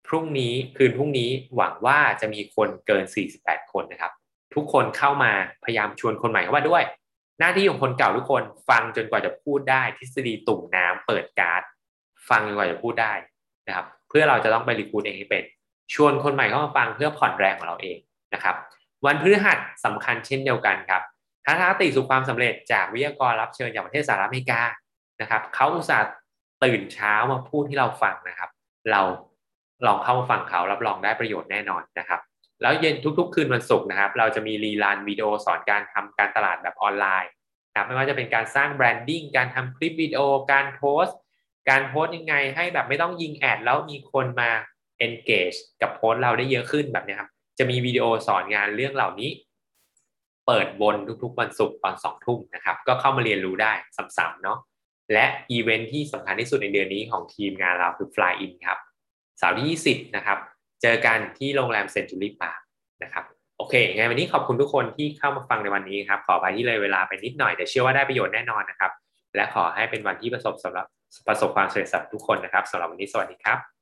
[0.07, 3.03] พรุ่งนี้คืนพรุ่งนี้หวังว่าจะมีคนเกิน
[3.37, 4.11] 48 คนนะครับ
[4.55, 5.31] ทุกคนเข้ามา
[5.63, 6.83] พยายามชวนคนใหม่เข้ามาด้วย
[7.39, 11.61] หน้าที่ของคนเก่าทุกคนฟังจนกว่าจะพูดได้ ทฤษฎีตุ่มน้ำเปิดการ์ด
[12.29, 13.13] ฟังจนกว่าจะพูดได้
[13.67, 15.43] นะครับ เพื่อเราจะต้องไปรีคูดเองให้เป็น
[15.93, 17.97] ชวนคนใหม่เข้ามาฟังเพื่อผ่อนแรงของเราเอง
[18.33, 18.55] นะครับ
[19.05, 21.01] วันพฤหัสสำคัญเช่นเดียวกันครับ
[21.45, 24.61] ทัศนคติสู่ความสำเร็จจากวิทยากรรับเชิญจากประเทศสหรัฐอเมริกา
[25.21, 26.11] นะครับเขาอุตส่าห์
[26.63, 28.49] ตื่นเช้ามาพูดที่เราฟังนะครับ
[28.91, 29.01] เรา
[29.85, 32.19] ลองเข้ามาฟังเขารับรองได้ประโยชน์แน่นอนนะครับ
[32.61, 37.31] แล้วเย็นทุกๆ คืนวันศุกร์นะครับ เราจะมีรีลานวิดีโอสอนการทำการตลาดแบบออนไลน์
[37.71, 41.17] นะไม่ว่าจะเป็นการสร้าง branding การทำคลิปวิดีโอการโพสต์
[41.69, 44.49] การโพสต์ยังไงให้แบบไม่ต้องยิง ad แล้วมีคนมา
[45.05, 49.29] engage กับโพสต์เราได้เยอะขึ้นแบบนี้ครับ จะมีวิดีโอสอนงานเรื่องเหล่านี้
[50.47, 53.73] เปิดบนทุกๆวันศุกร์ตอนสองทุ่มนะครับ ก็เข้ามาเรียนรู้ได้
[54.17, 54.57] ซ้ำๆเนาะ
[55.13, 58.79] และอีเวนท์ที่สำคัญที่สุดในเดือนนี้ของทีมงานเราคือ Fly In ครับ
[59.37, 60.37] เสาร์ที่ 20 นะครับ
[60.81, 62.61] เจอกันที่โรงแรมเซนจูรี่ปาร์
[63.03, 63.23] นะครับ
[63.57, 68.91] โอเคไงวันนี้ขอบคุณทุกคนที่เข้ามาฟังในวันนี้ครับ ขอไปที่เลยเวลาไปนิดหน่อย แต่เชื่อว่าได้ประโยชน์แน่นอนนะครับ
[69.35, 70.85] และขอให้เป็นวันที่ประสบสำหรับ
[71.27, 73.72] ประสบความสำเร็จสำหรับทุกคนนะครับสำหรับวันนี้สวัสดีครับ